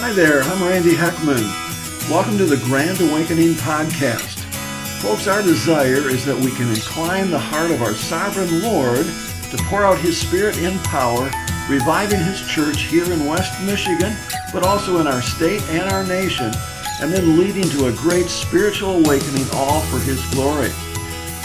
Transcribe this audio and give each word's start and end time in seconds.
Hi 0.00 0.12
there, 0.12 0.42
I'm 0.42 0.62
Randy 0.62 0.92
Heckman. 0.92 1.42
Welcome 2.08 2.38
to 2.38 2.44
the 2.44 2.62
Grand 2.66 3.00
Awakening 3.00 3.54
Podcast. 3.54 4.38
Folks, 5.02 5.26
our 5.26 5.42
desire 5.42 6.08
is 6.08 6.24
that 6.24 6.38
we 6.38 6.52
can 6.52 6.68
incline 6.68 7.32
the 7.32 7.38
heart 7.38 7.72
of 7.72 7.82
our 7.82 7.94
sovereign 7.94 8.62
Lord 8.62 9.04
to 9.50 9.56
pour 9.64 9.82
out 9.82 9.98
His 9.98 10.16
Spirit 10.16 10.56
in 10.58 10.78
power, 10.84 11.28
reviving 11.68 12.20
His 12.20 12.40
church 12.46 12.82
here 12.82 13.12
in 13.12 13.26
West 13.26 13.60
Michigan, 13.64 14.14
but 14.52 14.62
also 14.62 15.00
in 15.00 15.08
our 15.08 15.20
state 15.20 15.62
and 15.62 15.90
our 15.90 16.06
nation, 16.06 16.52
and 17.02 17.12
then 17.12 17.36
leading 17.36 17.68
to 17.70 17.88
a 17.88 17.92
great 17.92 18.26
spiritual 18.26 19.04
awakening, 19.04 19.46
all 19.52 19.80
for 19.80 19.98
His 19.98 20.24
glory. 20.32 20.70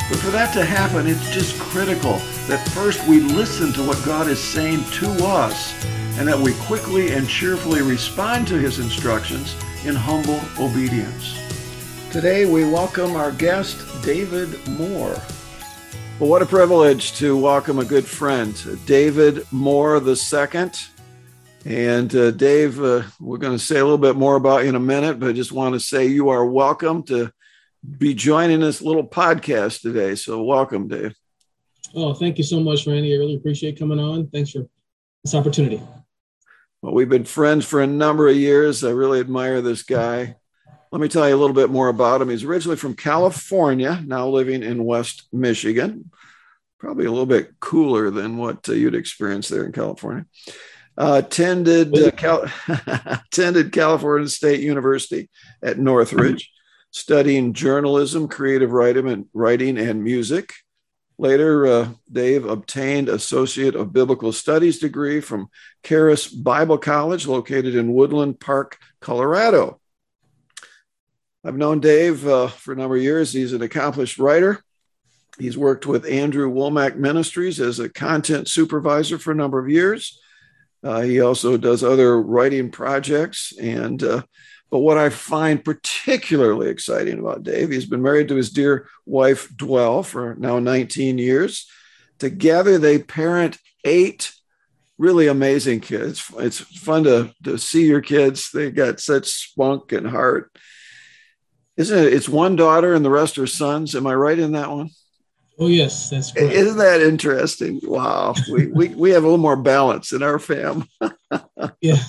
But 0.09 0.19
for 0.19 0.29
that 0.29 0.53
to 0.53 0.63
happen, 0.63 1.07
it's 1.07 1.31
just 1.31 1.59
critical 1.59 2.21
that 2.47 2.69
first 2.69 3.03
we 3.07 3.19
listen 3.19 3.73
to 3.73 3.83
what 3.83 4.05
God 4.05 4.27
is 4.27 4.39
saying 4.39 4.83
to 5.01 5.07
us 5.25 5.73
and 6.17 6.27
that 6.27 6.37
we 6.37 6.53
quickly 6.65 7.11
and 7.11 7.27
cheerfully 7.27 7.81
respond 7.81 8.47
to 8.47 8.59
his 8.59 8.77
instructions 8.77 9.55
in 9.83 9.95
humble 9.95 10.39
obedience. 10.59 11.39
Today 12.11 12.45
we 12.45 12.63
welcome 12.65 13.15
our 13.15 13.31
guest, 13.31 13.77
David 14.03 14.67
Moore. 14.67 15.17
Well, 16.19 16.29
what 16.29 16.43
a 16.43 16.45
privilege 16.45 17.13
to 17.13 17.35
welcome 17.35 17.79
a 17.79 17.85
good 17.85 18.05
friend, 18.05 18.55
David 18.85 19.43
Moore 19.51 19.97
II. 19.97 20.69
And 21.65 22.15
uh, 22.15 22.29
Dave, 22.29 22.79
uh, 22.79 23.03
we're 23.19 23.39
going 23.39 23.57
to 23.57 23.63
say 23.63 23.79
a 23.79 23.83
little 23.83 23.97
bit 23.97 24.15
more 24.15 24.35
about 24.35 24.63
you 24.63 24.69
in 24.69 24.75
a 24.75 24.79
minute, 24.79 25.19
but 25.19 25.29
I 25.29 25.33
just 25.33 25.51
want 25.51 25.73
to 25.73 25.79
say 25.79 26.05
you 26.05 26.29
are 26.29 26.45
welcome 26.45 27.01
to 27.03 27.31
be 27.97 28.13
joining 28.13 28.59
this 28.59 28.83
little 28.83 29.07
podcast 29.07 29.81
today. 29.81 30.13
So, 30.13 30.43
welcome, 30.43 30.87
Dave. 30.87 31.15
Oh, 31.95 32.13
thank 32.13 32.37
you 32.37 32.43
so 32.43 32.59
much, 32.59 32.85
Randy. 32.85 33.15
I 33.15 33.17
really 33.17 33.35
appreciate 33.35 33.79
coming 33.79 33.99
on. 33.99 34.27
Thanks 34.27 34.51
for 34.51 34.67
this 35.23 35.33
opportunity. 35.33 35.81
Well, 36.83 36.93
we've 36.93 37.07
been 37.07 37.23
friends 37.23 37.63
for 37.63 37.81
a 37.81 37.87
number 37.87 38.27
of 38.27 38.35
years. 38.35 38.83
I 38.83 38.89
really 38.89 39.21
admire 39.21 39.61
this 39.61 39.83
guy. 39.83 40.35
Let 40.91 41.01
me 41.01 41.07
tell 41.07 41.25
you 41.29 41.33
a 41.33 41.39
little 41.39 41.55
bit 41.55 41.69
more 41.69 41.87
about 41.87 42.21
him. 42.21 42.29
He's 42.29 42.43
originally 42.43 42.75
from 42.75 42.93
California, 42.93 44.03
now 44.05 44.27
living 44.27 44.63
in 44.63 44.83
West 44.83 45.29
Michigan. 45.31 46.11
Probably 46.79 47.05
a 47.05 47.09
little 47.09 47.25
bit 47.25 47.57
cooler 47.61 48.09
than 48.09 48.35
what 48.35 48.67
uh, 48.67 48.73
you'd 48.73 48.95
experience 48.95 49.47
there 49.47 49.63
in 49.63 49.71
California. 49.71 50.25
Uh, 50.97 51.21
attended 51.23 51.97
uh, 51.97 52.11
Cal- 52.11 52.51
attended 52.67 53.71
California 53.71 54.27
State 54.27 54.59
University 54.59 55.29
at 55.63 55.79
Northridge, 55.79 56.51
studying 56.91 57.53
journalism, 57.53 58.27
creative 58.27 58.71
writing, 58.73 59.07
and 59.07 59.27
writing 59.33 59.77
and 59.77 60.03
music. 60.03 60.51
Later, 61.17 61.67
uh, 61.67 61.89
Dave 62.11 62.45
obtained 62.45 63.07
Associate 63.07 63.75
of 63.75 63.93
Biblical 63.93 64.31
Studies 64.31 64.79
degree 64.79 65.21
from 65.21 65.47
Charis 65.83 66.27
Bible 66.27 66.77
College, 66.77 67.27
located 67.27 67.75
in 67.75 67.93
Woodland 67.93 68.39
Park, 68.39 68.79
Colorado. 68.99 69.79
I've 71.45 71.57
known 71.57 71.81
Dave 71.81 72.25
uh, 72.27 72.47
for 72.47 72.73
a 72.73 72.75
number 72.75 72.95
of 72.95 73.03
years. 73.03 73.33
He's 73.33 73.53
an 73.53 73.61
accomplished 73.61 74.17
writer. 74.17 74.63
He's 75.37 75.57
worked 75.57 75.85
with 75.85 76.05
Andrew 76.05 76.51
Wommack 76.51 76.95
Ministries 76.95 77.59
as 77.59 77.79
a 77.79 77.89
content 77.89 78.47
supervisor 78.47 79.17
for 79.17 79.31
a 79.31 79.35
number 79.35 79.59
of 79.59 79.69
years. 79.69 80.19
Uh, 80.83 81.01
he 81.01 81.21
also 81.21 81.57
does 81.57 81.83
other 81.83 82.21
writing 82.21 82.69
projects 82.69 83.53
and 83.59 84.03
uh, 84.03 84.23
but 84.73 84.79
what 84.79 84.97
I 84.97 85.09
find 85.09 85.63
particularly 85.63 86.67
exciting 86.67 87.19
about 87.19 87.43
Dave, 87.43 87.69
he's 87.69 87.85
been 87.85 88.01
married 88.01 88.29
to 88.29 88.35
his 88.35 88.49
dear 88.49 88.87
wife, 89.05 89.55
Dwell, 89.55 90.01
for 90.01 90.33
now 90.33 90.57
19 90.57 91.19
years. 91.19 91.69
Together, 92.17 92.79
they 92.79 92.97
parent 92.97 93.59
eight 93.85 94.31
really 94.97 95.27
amazing 95.27 95.81
kids. 95.81 96.25
It's 96.39 96.59
fun 96.59 97.03
to, 97.03 97.31
to 97.43 97.59
see 97.59 97.85
your 97.85 98.01
kids. 98.01 98.49
They 98.51 98.71
got 98.71 98.99
such 98.99 99.27
spunk 99.27 99.91
and 99.91 100.07
heart. 100.07 100.51
Isn't 101.77 102.05
it? 102.07 102.11
It's 102.11 102.27
one 102.27 102.55
daughter 102.55 102.95
and 102.95 103.05
the 103.05 103.11
rest 103.11 103.37
are 103.37 103.45
sons. 103.45 103.93
Am 103.93 104.07
I 104.07 104.15
right 104.15 104.39
in 104.39 104.53
that 104.53 104.71
one? 104.71 104.89
Oh, 105.59 105.67
yes, 105.67 106.09
that's 106.09 106.31
correct. 106.31 106.51
Isn't 106.51 106.79
that 106.79 106.99
interesting? 106.99 107.79
Wow. 107.83 108.33
we, 108.51 108.65
we, 108.65 108.87
we 108.87 109.11
have 109.11 109.21
a 109.21 109.27
little 109.27 109.37
more 109.37 109.55
balance 109.55 110.13
in 110.13 110.23
our 110.23 110.39
fam. 110.39 110.87
yeah. 111.79 112.01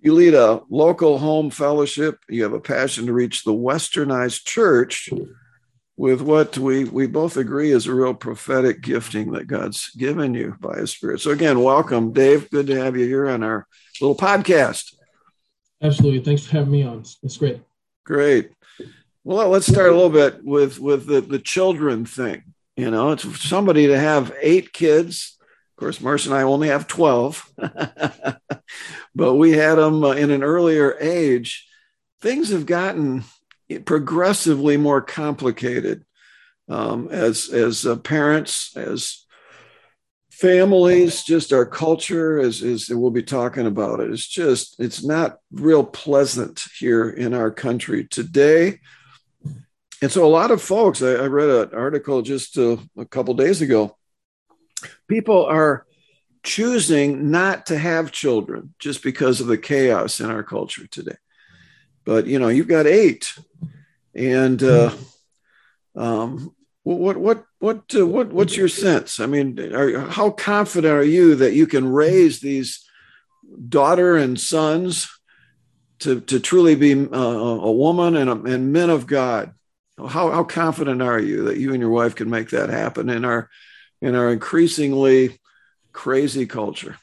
You 0.00 0.14
lead 0.14 0.34
a 0.34 0.62
local 0.70 1.18
home 1.18 1.50
fellowship. 1.50 2.20
You 2.28 2.44
have 2.44 2.52
a 2.52 2.60
passion 2.60 3.06
to 3.06 3.12
reach 3.12 3.42
the 3.42 3.52
westernized 3.52 4.44
church 4.44 5.10
with 5.96 6.22
what 6.22 6.56
we, 6.56 6.84
we 6.84 7.08
both 7.08 7.36
agree 7.36 7.72
is 7.72 7.88
a 7.88 7.94
real 7.94 8.14
prophetic 8.14 8.80
gifting 8.80 9.32
that 9.32 9.48
God's 9.48 9.90
given 9.96 10.34
you 10.34 10.54
by 10.60 10.76
His 10.78 10.92
Spirit. 10.92 11.20
So, 11.20 11.32
again, 11.32 11.60
welcome, 11.60 12.12
Dave. 12.12 12.48
Good 12.50 12.68
to 12.68 12.76
have 12.76 12.96
you 12.96 13.06
here 13.06 13.28
on 13.28 13.42
our 13.42 13.66
little 14.00 14.16
podcast. 14.16 14.94
Absolutely. 15.82 16.20
Thanks 16.20 16.46
for 16.46 16.52
having 16.52 16.70
me 16.70 16.84
on. 16.84 17.00
It's 17.24 17.36
great. 17.36 17.60
Great. 18.04 18.52
Well, 19.24 19.48
let's 19.48 19.66
start 19.66 19.88
a 19.88 19.94
little 19.94 20.10
bit 20.10 20.44
with, 20.44 20.78
with 20.78 21.06
the, 21.06 21.20
the 21.20 21.40
children 21.40 22.04
thing. 22.04 22.44
You 22.76 22.92
know, 22.92 23.10
it's 23.10 23.48
somebody 23.48 23.88
to 23.88 23.98
have 23.98 24.32
eight 24.40 24.72
kids 24.72 25.37
of 25.78 25.80
course, 25.80 26.00
Marcia 26.00 26.30
and 26.30 26.36
I 26.36 26.42
only 26.42 26.66
have 26.66 26.88
12, 26.88 27.52
but 29.14 29.34
we 29.34 29.52
had 29.52 29.76
them 29.76 30.02
uh, 30.02 30.10
in 30.10 30.32
an 30.32 30.42
earlier 30.42 30.96
age. 30.98 31.68
Things 32.20 32.48
have 32.48 32.66
gotten 32.66 33.22
progressively 33.84 34.76
more 34.76 35.00
complicated 35.00 36.04
um, 36.68 37.06
as, 37.12 37.48
as 37.50 37.86
uh, 37.86 37.94
parents, 37.94 38.76
as 38.76 39.24
families, 40.32 41.22
just 41.22 41.52
our 41.52 41.64
culture, 41.64 42.40
as, 42.40 42.60
as 42.60 42.88
we'll 42.88 43.12
be 43.12 43.22
talking 43.22 43.68
about 43.68 44.00
it. 44.00 44.10
It's 44.10 44.26
just, 44.26 44.80
it's 44.80 45.04
not 45.04 45.38
real 45.52 45.84
pleasant 45.84 46.64
here 46.76 47.08
in 47.08 47.34
our 47.34 47.52
country 47.52 48.04
today. 48.04 48.80
And 50.02 50.10
so 50.10 50.26
a 50.26 50.26
lot 50.26 50.50
of 50.50 50.60
folks, 50.60 51.02
I, 51.02 51.10
I 51.12 51.26
read 51.26 51.48
an 51.48 51.78
article 51.78 52.22
just 52.22 52.58
uh, 52.58 52.78
a 52.96 53.04
couple 53.04 53.34
days 53.34 53.62
ago 53.62 53.94
people 55.08 55.44
are 55.46 55.86
choosing 56.42 57.30
not 57.30 57.66
to 57.66 57.78
have 57.78 58.12
children 58.12 58.74
just 58.78 59.02
because 59.02 59.40
of 59.40 59.46
the 59.46 59.58
chaos 59.58 60.20
in 60.20 60.30
our 60.30 60.42
culture 60.42 60.86
today. 60.86 61.16
But 62.04 62.26
you 62.26 62.38
know, 62.38 62.48
you've 62.48 62.68
got 62.68 62.86
eight, 62.86 63.34
and 64.14 64.62
uh, 64.62 64.92
um, 65.94 66.54
what 66.84 67.18
what 67.18 67.44
what 67.58 67.94
uh, 67.94 68.06
what 68.06 68.32
what's 68.32 68.56
your 68.56 68.68
sense? 68.68 69.20
I 69.20 69.26
mean, 69.26 69.60
are, 69.74 70.00
how 70.08 70.30
confident 70.30 70.92
are 70.92 71.04
you 71.04 71.34
that 71.34 71.52
you 71.52 71.66
can 71.66 71.92
raise 71.92 72.40
these 72.40 72.82
daughter 73.68 74.16
and 74.16 74.40
sons 74.40 75.10
to 75.98 76.20
to 76.22 76.40
truly 76.40 76.76
be 76.76 76.94
uh, 76.94 77.18
a 77.18 77.72
woman 77.72 78.16
and, 78.16 78.30
a, 78.30 78.54
and 78.54 78.72
men 78.72 78.88
of 78.88 79.06
God? 79.06 79.52
How 79.98 80.30
how 80.30 80.44
confident 80.44 81.02
are 81.02 81.20
you 81.20 81.44
that 81.44 81.58
you 81.58 81.72
and 81.72 81.80
your 81.80 81.90
wife 81.90 82.14
can 82.14 82.30
make 82.30 82.50
that 82.50 82.70
happen 82.70 83.10
in 83.10 83.26
our 83.26 83.50
in 84.00 84.14
our 84.14 84.32
increasingly 84.32 85.38
crazy 85.92 86.46
culture. 86.46 86.96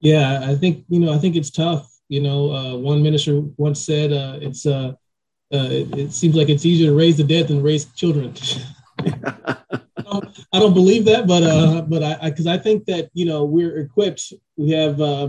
Yeah, 0.00 0.40
I 0.44 0.54
think 0.56 0.84
you 0.88 0.98
know. 0.98 1.12
I 1.12 1.18
think 1.18 1.36
it's 1.36 1.50
tough. 1.50 1.88
You 2.08 2.20
know, 2.20 2.52
uh, 2.52 2.76
one 2.76 3.02
minister 3.02 3.40
once 3.56 3.80
said, 3.80 4.12
uh, 4.12 4.38
"It's 4.40 4.66
uh, 4.66 4.94
uh 5.54 5.68
it, 5.70 5.96
it, 5.96 6.12
seems 6.12 6.34
like 6.34 6.48
it's 6.48 6.66
easier 6.66 6.88
to 6.90 6.96
raise 6.96 7.16
the 7.16 7.24
dead 7.24 7.48
than 7.48 7.62
raise 7.62 7.84
children." 7.94 8.34
I, 8.98 10.02
don't, 10.02 10.46
I 10.52 10.58
don't 10.58 10.74
believe 10.74 11.04
that, 11.04 11.26
but 11.28 11.44
uh, 11.44 11.82
but 11.82 12.02
I 12.02 12.30
because 12.30 12.48
I, 12.48 12.54
I, 12.54 12.58
think 12.58 12.84
that 12.86 13.10
you 13.14 13.24
know 13.26 13.44
we're 13.44 13.78
equipped. 13.78 14.32
We 14.56 14.70
have 14.70 15.00
uh, 15.00 15.28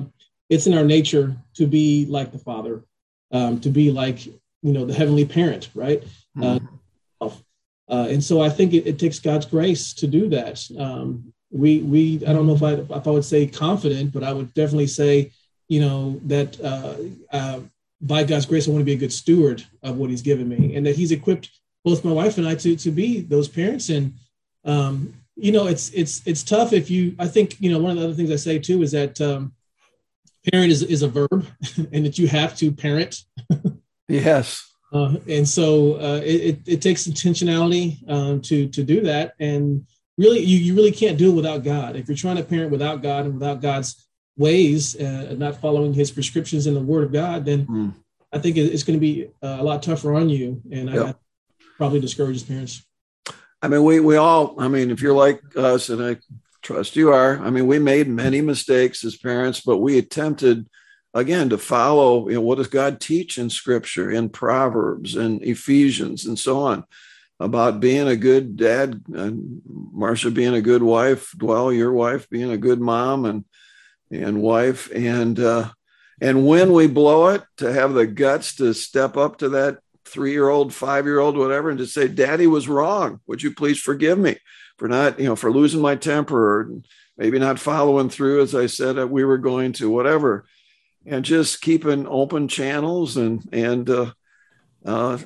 it's 0.50 0.66
in 0.66 0.76
our 0.76 0.84
nature 0.84 1.36
to 1.56 1.68
be 1.68 2.08
like 2.10 2.32
the 2.32 2.40
Father, 2.40 2.84
um, 3.32 3.60
to 3.62 3.70
be 3.70 3.92
like 3.92 4.26
you 4.26 4.34
know 4.64 4.86
the 4.86 4.94
heavenly 4.94 5.26
parent, 5.26 5.70
right? 5.76 6.04
Mm-hmm. 6.36 6.66
Uh, 7.90 8.08
and 8.10 8.24
so 8.24 8.42
I 8.42 8.50
think 8.50 8.74
it, 8.74 8.88
it, 8.88 8.98
takes 8.98 9.20
God's 9.20 9.46
grace 9.46 9.94
to 9.96 10.08
do 10.08 10.30
that. 10.30 10.66
Um, 10.80 11.34
we 11.52 11.80
we 11.82 12.26
I 12.26 12.34
don't 12.34 12.48
know 12.48 12.56
if 12.56 12.64
I 12.64 12.74
if 12.74 13.08
I 13.08 13.12
would 13.12 13.26
say 13.26 13.46
confident, 13.46 14.14
but 14.14 14.24
I 14.24 14.34
would 14.34 14.54
definitely 14.54 14.88
say 14.88 15.32
you 15.68 15.82
know 15.82 16.20
that 16.26 16.60
uh, 16.62 16.96
uh, 17.36 17.60
by 18.02 18.24
God's 18.24 18.46
grace 18.46 18.68
I 18.68 18.72
want 18.72 18.82
to 18.82 18.86
be 18.86 18.94
a 18.94 18.98
good 18.98 19.14
steward 19.14 19.64
of 19.84 19.98
what 19.98 20.10
He's 20.10 20.22
given 20.22 20.48
me, 20.48 20.76
and 20.76 20.86
that 20.86 20.96
He's 20.96 21.12
equipped 21.12 21.50
both 21.84 22.06
my 22.06 22.12
wife 22.12 22.38
and 22.38 22.48
I 22.48 22.56
to 22.56 22.76
to 22.76 22.92
be 22.92 23.22
those 23.22 23.48
parents. 23.48 23.90
And 23.90 24.14
um, 24.64 25.14
you 25.36 25.52
know 25.52 25.68
it's 25.68 25.90
it's 25.92 26.26
it's 26.26 26.44
tough 26.44 26.74
if 26.74 26.90
you 26.90 27.16
I 27.20 27.28
think 27.28 27.60
you 27.60 27.70
know 27.70 27.80
one 27.80 27.92
of 27.92 27.98
the 27.98 28.06
other 28.06 28.14
things 28.14 28.32
I 28.32 28.38
say 28.38 28.60
too 28.60 28.82
is 28.82 28.94
that 28.94 29.20
um, 29.20 29.54
parent 30.52 30.72
is 30.72 30.84
is 30.84 31.04
a 31.04 31.10
verb, 31.10 31.46
and 31.92 32.06
that 32.06 32.18
you 32.18 32.28
have 32.28 32.56
to 32.58 32.72
parent. 32.72 33.24
yes 34.08 34.73
uh, 34.94 35.16
and 35.28 35.48
so 35.48 35.96
uh, 35.96 36.22
it, 36.24 36.60
it, 36.68 36.82
takes 36.82 37.08
intentionality 37.08 37.98
um, 38.08 38.40
to 38.42 38.68
to 38.70 38.84
do 38.84 39.02
that. 39.02 39.34
And 39.40 39.88
really, 40.20 40.40
you, 40.40 40.60
you 40.60 40.76
really 40.76 40.92
can't 40.92 41.18
do 41.18 41.32
it 41.32 41.36
without 41.36 41.64
God. 41.64 41.96
If 41.96 42.08
you're 42.08 42.16
trying 42.16 42.38
to 42.38 42.44
parent 42.44 42.72
without 42.72 43.02
God 43.02 43.26
and 43.26 43.34
without 43.34 43.60
God's 43.60 44.08
ways, 44.38 44.96
uh, 44.96 45.34
not 45.36 45.60
following 45.60 45.94
His 45.94 46.12
prescriptions 46.12 46.68
in 46.68 46.76
the 46.76 46.80
Word 46.80 47.06
of 47.06 47.12
God, 47.12 47.44
then 47.44 47.66
mm. 47.66 47.94
I 48.32 48.38
think 48.38 48.56
it's 48.56 48.84
going 48.84 48.98
to 48.98 49.02
be 49.02 49.30
uh, 49.42 49.58
a 49.60 49.64
lot 49.64 49.82
tougher 49.82 50.14
on 50.14 50.30
you. 50.30 50.62
And 50.72 50.90
yep. 50.90 51.06
I, 51.06 51.10
I 51.10 51.16
probably 51.78 52.00
discourages 52.00 52.44
parents. 52.44 52.84
I 53.64 53.70
mean, 53.70 53.84
we 53.84 54.00
we 54.00 54.18
all. 54.18 54.62
I 54.62 54.68
mean, 54.68 54.92
if 54.92 55.02
you're 55.02 55.16
like 55.16 55.42
us, 55.58 55.90
and 55.90 56.04
I 56.06 56.18
trust 56.62 56.96
you 56.96 57.12
are. 57.12 57.40
I 57.40 57.50
mean, 57.50 57.66
we 57.66 57.80
made 57.80 58.08
many 58.08 58.42
mistakes 58.42 59.04
as 59.04 59.18
parents, 59.18 59.62
but 59.62 59.78
we 59.78 59.98
attempted 59.98 60.68
again 61.14 61.50
to 61.50 61.58
follow 61.58 62.28
you 62.28 62.36
know 62.36 62.42
what 62.42 62.58
does 62.58 62.68
god 62.68 63.00
teach 63.00 63.38
in 63.38 63.50
scripture 63.50 64.10
in 64.10 64.30
proverbs 64.30 65.16
and 65.16 65.44
ephesians 65.44 66.26
and 66.26 66.40
so 66.40 66.60
on 66.60 66.84
about 67.40 67.80
being 67.80 68.08
a 68.08 68.16
good 68.16 68.56
dad 68.56 69.04
and 69.14 69.62
marcia 69.66 70.32
being 70.32 70.54
a 70.54 70.62
good 70.62 70.84
wife 70.84 71.32
dwell 71.38 71.72
your 71.72 71.92
wife 71.92 72.30
being 72.30 72.52
a 72.52 72.58
good 72.58 72.80
mom 72.80 73.26
and 73.26 73.46
and 74.14 74.42
wife. 74.42 74.92
And 74.94 75.40
uh 75.40 75.70
and 76.22 76.46
when 76.46 76.72
we 76.74 76.88
blow 76.88 77.30
it 77.30 77.44
to 77.58 77.74
have 77.74 77.94
the 77.94 78.08
guts 78.08 78.56
to 78.56 78.74
step 78.74 79.18
up 79.18 79.40
to 79.40 79.50
that 79.50 79.80
three 80.06 80.32
year 80.32 80.50
old 80.50 80.74
five 80.74 81.06
year 81.06 81.20
old 81.20 81.38
whatever 81.38 81.70
and 81.70 81.80
to 81.80 81.88
say 81.88 82.08
daddy 82.08 82.48
was 82.48 82.70
wrong. 82.70 83.20
Would 83.28 83.42
you 83.42 83.54
please 83.54 83.80
forgive 83.80 84.20
me 84.20 84.38
for 84.78 84.88
not 84.88 85.20
you 85.20 85.26
know 85.26 85.36
for 85.36 85.52
losing 85.52 85.82
my 85.82 85.96
temper 85.96 86.60
or 86.60 86.72
maybe 87.18 87.40
not 87.40 87.60
following 87.60 88.10
through 88.10 88.42
as 88.42 88.56
i 88.56 88.66
said 88.66 88.96
that 88.96 89.08
we 89.08 89.24
were 89.24 89.38
going 89.38 89.72
to 89.72 89.88
whatever 89.88 90.46
and 91.06 91.26
just 91.26 91.62
keeping 91.62 92.08
open 92.08 92.48
channels 92.48 93.18
and 93.18 93.48
and 93.52 93.90
uh, 93.90 94.12
uh, 94.86 95.18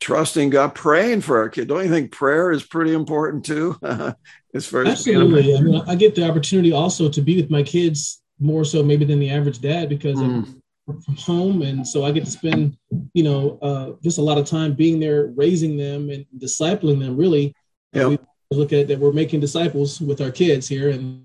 trusting 0.00 0.50
God, 0.50 0.74
praying 0.74 1.22
for 1.22 1.38
our 1.38 1.48
kid. 1.48 1.68
Don't 1.68 1.84
you 1.84 1.90
think 1.90 2.12
prayer 2.12 2.50
is 2.50 2.62
pretty 2.62 2.92
important 2.92 3.44
too? 3.44 3.78
as 4.54 4.66
far 4.66 4.82
as 4.82 4.88
absolutely, 4.88 5.56
I 5.56 5.60
mean, 5.60 5.82
I 5.86 5.94
get 5.94 6.14
the 6.14 6.28
opportunity 6.28 6.72
also 6.72 7.08
to 7.08 7.20
be 7.20 7.40
with 7.40 7.50
my 7.50 7.62
kids 7.62 8.22
more 8.38 8.64
so 8.64 8.82
maybe 8.82 9.04
than 9.04 9.18
the 9.18 9.30
average 9.30 9.60
dad 9.60 9.88
because 9.88 10.18
mm. 10.18 10.60
I'm 10.88 11.00
from 11.02 11.16
home, 11.16 11.62
and 11.62 11.86
so 11.86 12.04
I 12.04 12.12
get 12.12 12.24
to 12.24 12.30
spend 12.30 12.76
you 13.12 13.22
know 13.22 13.58
uh, 13.62 13.92
just 14.02 14.18
a 14.18 14.22
lot 14.22 14.38
of 14.38 14.46
time 14.46 14.74
being 14.74 15.00
there, 15.00 15.26
raising 15.34 15.76
them 15.76 16.10
and 16.10 16.24
discipling 16.38 17.00
them. 17.00 17.16
Really, 17.16 17.54
yep. 17.92 18.08
we 18.08 18.18
look 18.52 18.72
at 18.72 18.88
that 18.88 18.98
we're 18.98 19.12
making 19.12 19.40
disciples 19.40 20.00
with 20.00 20.20
our 20.20 20.30
kids 20.30 20.68
here, 20.68 20.90
and 20.90 21.24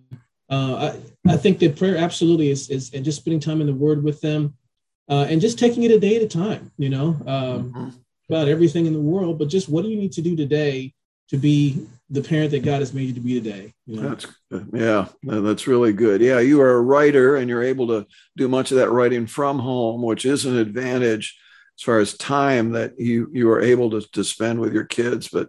uh, 0.51 0.91
I, 1.25 1.31
I 1.31 1.37
think 1.37 1.59
that 1.59 1.77
prayer 1.77 1.97
absolutely 1.97 2.49
is, 2.49 2.69
is, 2.69 2.93
and 2.93 3.05
just 3.05 3.19
spending 3.19 3.39
time 3.39 3.61
in 3.61 3.67
the 3.67 3.73
Word 3.73 4.03
with 4.03 4.19
them, 4.19 4.53
uh, 5.09 5.25
and 5.29 5.39
just 5.39 5.57
taking 5.57 5.83
it 5.83 5.91
a 5.91 5.99
day 5.99 6.17
at 6.17 6.21
a 6.21 6.27
time. 6.27 6.71
You 6.77 6.89
know, 6.89 7.07
um, 7.25 7.71
mm-hmm. 7.71 7.89
about 8.29 8.49
everything 8.49 8.85
in 8.85 8.93
the 8.93 8.99
world, 8.99 9.39
but 9.39 9.47
just 9.47 9.69
what 9.69 9.83
do 9.83 9.89
you 9.89 9.95
need 9.95 10.11
to 10.13 10.21
do 10.21 10.35
today 10.35 10.93
to 11.29 11.37
be 11.37 11.87
the 12.09 12.21
parent 12.21 12.51
that 12.51 12.65
God 12.65 12.79
has 12.79 12.93
made 12.93 13.07
you 13.07 13.13
to 13.13 13.21
be 13.21 13.39
today? 13.39 13.73
You 13.87 14.01
know? 14.01 14.09
That's 14.09 14.27
yeah, 14.73 15.07
that's 15.23 15.67
really 15.67 15.93
good. 15.93 16.19
Yeah, 16.19 16.39
you 16.39 16.59
are 16.61 16.71
a 16.71 16.81
writer, 16.81 17.37
and 17.37 17.49
you're 17.49 17.63
able 17.63 17.87
to 17.87 18.05
do 18.35 18.49
much 18.49 18.71
of 18.71 18.77
that 18.77 18.91
writing 18.91 19.27
from 19.27 19.57
home, 19.57 20.01
which 20.01 20.25
is 20.25 20.45
an 20.45 20.57
advantage 20.57 21.39
as 21.79 21.83
far 21.83 21.99
as 21.99 22.17
time 22.17 22.71
that 22.71 22.99
you 22.99 23.29
you 23.31 23.49
are 23.49 23.61
able 23.61 23.89
to 23.91 24.01
to 24.11 24.23
spend 24.25 24.59
with 24.59 24.73
your 24.73 24.85
kids, 24.85 25.29
but 25.29 25.47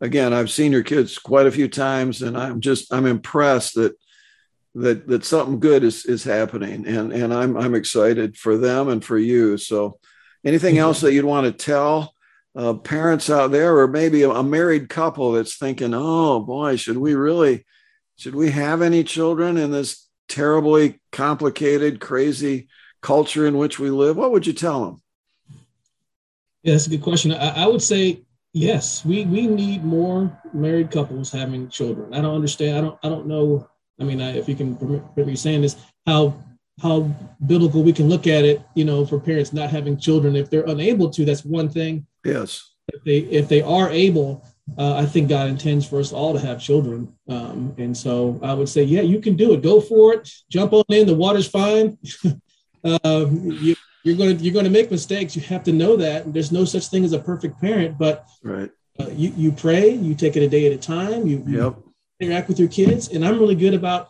again 0.00 0.32
i've 0.32 0.50
seen 0.50 0.72
your 0.72 0.82
kids 0.82 1.18
quite 1.18 1.46
a 1.46 1.50
few 1.50 1.68
times 1.68 2.22
and 2.22 2.36
i'm 2.36 2.60
just 2.60 2.92
i'm 2.92 3.06
impressed 3.06 3.74
that 3.74 3.94
that 4.74 5.06
that 5.08 5.24
something 5.24 5.58
good 5.58 5.82
is 5.82 6.04
is 6.04 6.22
happening 6.22 6.86
and 6.86 7.12
and 7.12 7.34
i'm 7.34 7.56
i'm 7.56 7.74
excited 7.74 8.36
for 8.36 8.56
them 8.56 8.88
and 8.88 9.04
for 9.04 9.18
you. 9.18 9.56
So 9.56 9.98
anything 10.44 10.76
mm-hmm. 10.76 10.82
else 10.82 11.00
that 11.00 11.12
you'd 11.12 11.24
want 11.24 11.46
to 11.46 11.52
tell 11.52 12.14
uh, 12.56 12.74
parents 12.74 13.30
out 13.30 13.52
there 13.52 13.76
or 13.76 13.86
maybe 13.86 14.22
a, 14.22 14.30
a, 14.30 14.42
married 14.42 14.88
couple 14.88 15.32
that's 15.32 15.56
thinking 15.56 15.92
oh 15.94 16.40
boy 16.40 16.76
should 16.76 16.98
we 16.98 17.14
really 17.14 17.64
should 18.16 18.34
we 18.34 18.50
have 18.50 18.82
any 18.82 19.04
children 19.04 19.56
in 19.56 19.70
this 19.70 20.08
terribly 20.28 21.00
complicated 21.10 22.00
crazy 22.00 22.68
culture 23.00 23.46
in 23.46 23.56
which 23.56 23.78
we 23.78 23.88
live? 23.88 24.16
What 24.16 24.30
would 24.32 24.46
you 24.46 24.52
tell 24.52 24.84
them? 24.84 25.02
Yeah 26.62 26.72
that's 26.74 26.86
a 26.86 26.90
good 26.90 27.02
question. 27.02 27.32
I, 27.32 27.64
I 27.64 27.66
would 27.66 27.82
say 27.82 28.22
yes 28.52 29.04
we 29.04 29.24
we 29.24 29.48
need 29.48 29.84
more 29.84 30.40
married 30.52 30.92
couples 30.92 31.32
having 31.32 31.68
children. 31.68 32.14
I 32.14 32.20
don't 32.20 32.34
understand 32.36 32.78
i 32.78 32.80
don't 32.80 32.98
i 33.02 33.08
don't 33.08 33.26
know 33.26 33.69
I 34.00 34.04
mean, 34.04 34.20
I, 34.20 34.36
if 34.36 34.48
you 34.48 34.54
can 34.54 34.76
permit 34.76 35.26
me 35.26 35.36
saying 35.36 35.62
this, 35.62 35.76
how 36.06 36.34
how 36.80 37.10
biblical 37.46 37.82
we 37.82 37.92
can 37.92 38.08
look 38.08 38.26
at 38.26 38.44
it, 38.44 38.62
you 38.74 38.84
know, 38.84 39.04
for 39.04 39.20
parents 39.20 39.52
not 39.52 39.70
having 39.70 39.98
children. 39.98 40.34
If 40.34 40.48
they're 40.48 40.64
unable 40.64 41.10
to, 41.10 41.24
that's 41.24 41.44
one 41.44 41.68
thing. 41.68 42.06
Yes. 42.24 42.66
If 42.88 43.04
they 43.04 43.18
if 43.18 43.48
they 43.48 43.62
are 43.62 43.90
able, 43.90 44.44
uh, 44.78 44.96
I 44.96 45.04
think 45.04 45.28
God 45.28 45.48
intends 45.48 45.86
for 45.86 46.00
us 46.00 46.12
all 46.12 46.32
to 46.32 46.40
have 46.40 46.60
children. 46.60 47.14
Um, 47.28 47.74
and 47.78 47.96
so 47.96 48.40
I 48.42 48.54
would 48.54 48.68
say, 48.68 48.82
yeah, 48.82 49.02
you 49.02 49.20
can 49.20 49.36
do 49.36 49.52
it. 49.52 49.62
Go 49.62 49.80
for 49.80 50.14
it. 50.14 50.30
Jump 50.50 50.72
on 50.72 50.84
in. 50.88 51.06
The 51.06 51.14
water's 51.14 51.48
fine. 51.48 51.98
um, 53.04 53.50
you, 53.60 53.76
you're 54.02 54.16
going 54.16 54.36
to 54.36 54.42
you're 54.42 54.54
going 54.54 54.64
to 54.64 54.70
make 54.70 54.90
mistakes. 54.90 55.36
You 55.36 55.42
have 55.42 55.64
to 55.64 55.72
know 55.72 55.96
that. 55.96 56.32
There's 56.32 56.50
no 56.50 56.64
such 56.64 56.86
thing 56.86 57.04
as 57.04 57.12
a 57.12 57.18
perfect 57.18 57.60
parent, 57.60 57.98
but 57.98 58.26
right. 58.42 58.70
Uh, 58.98 59.08
you 59.10 59.32
you 59.36 59.52
pray. 59.52 59.90
You 59.90 60.14
take 60.14 60.36
it 60.36 60.42
a 60.42 60.48
day 60.48 60.66
at 60.66 60.72
a 60.72 60.78
time. 60.78 61.26
You, 61.26 61.44
yep 61.46 61.76
interact 62.20 62.48
with 62.48 62.58
your 62.58 62.68
kids. 62.68 63.08
And 63.08 63.24
I'm 63.24 63.38
really 63.38 63.54
good 63.54 63.74
about, 63.74 64.08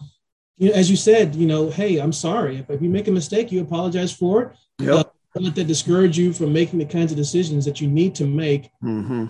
you 0.59 0.69
know, 0.69 0.75
as 0.75 0.91
you 0.91 0.97
said, 0.97 1.35
you 1.35 1.47
know, 1.47 1.71
hey, 1.71 1.99
I'm 1.99 2.13
sorry. 2.13 2.59
If, 2.59 2.69
if 2.71 2.83
you 2.83 2.91
make 2.91 3.09
a 3.09 3.13
mistake, 3.13 3.51
you 3.51 3.63
apologize 3.63 4.13
for 4.13 4.43
it. 4.43 4.57
Yep. 4.81 4.95
Uh, 4.95 5.05
don't 5.35 5.45
let 5.45 5.55
that 5.55 5.67
discourage 5.67 6.19
you 6.19 6.33
from 6.33 6.53
making 6.53 6.81
the 6.81 6.85
kinds 6.85 7.13
of 7.13 7.17
decisions 7.17 7.65
that 7.65 7.81
you 7.81 7.89
need 7.89 8.15
to 8.17 8.27
make 8.27 8.69
mm-hmm. 8.83 9.27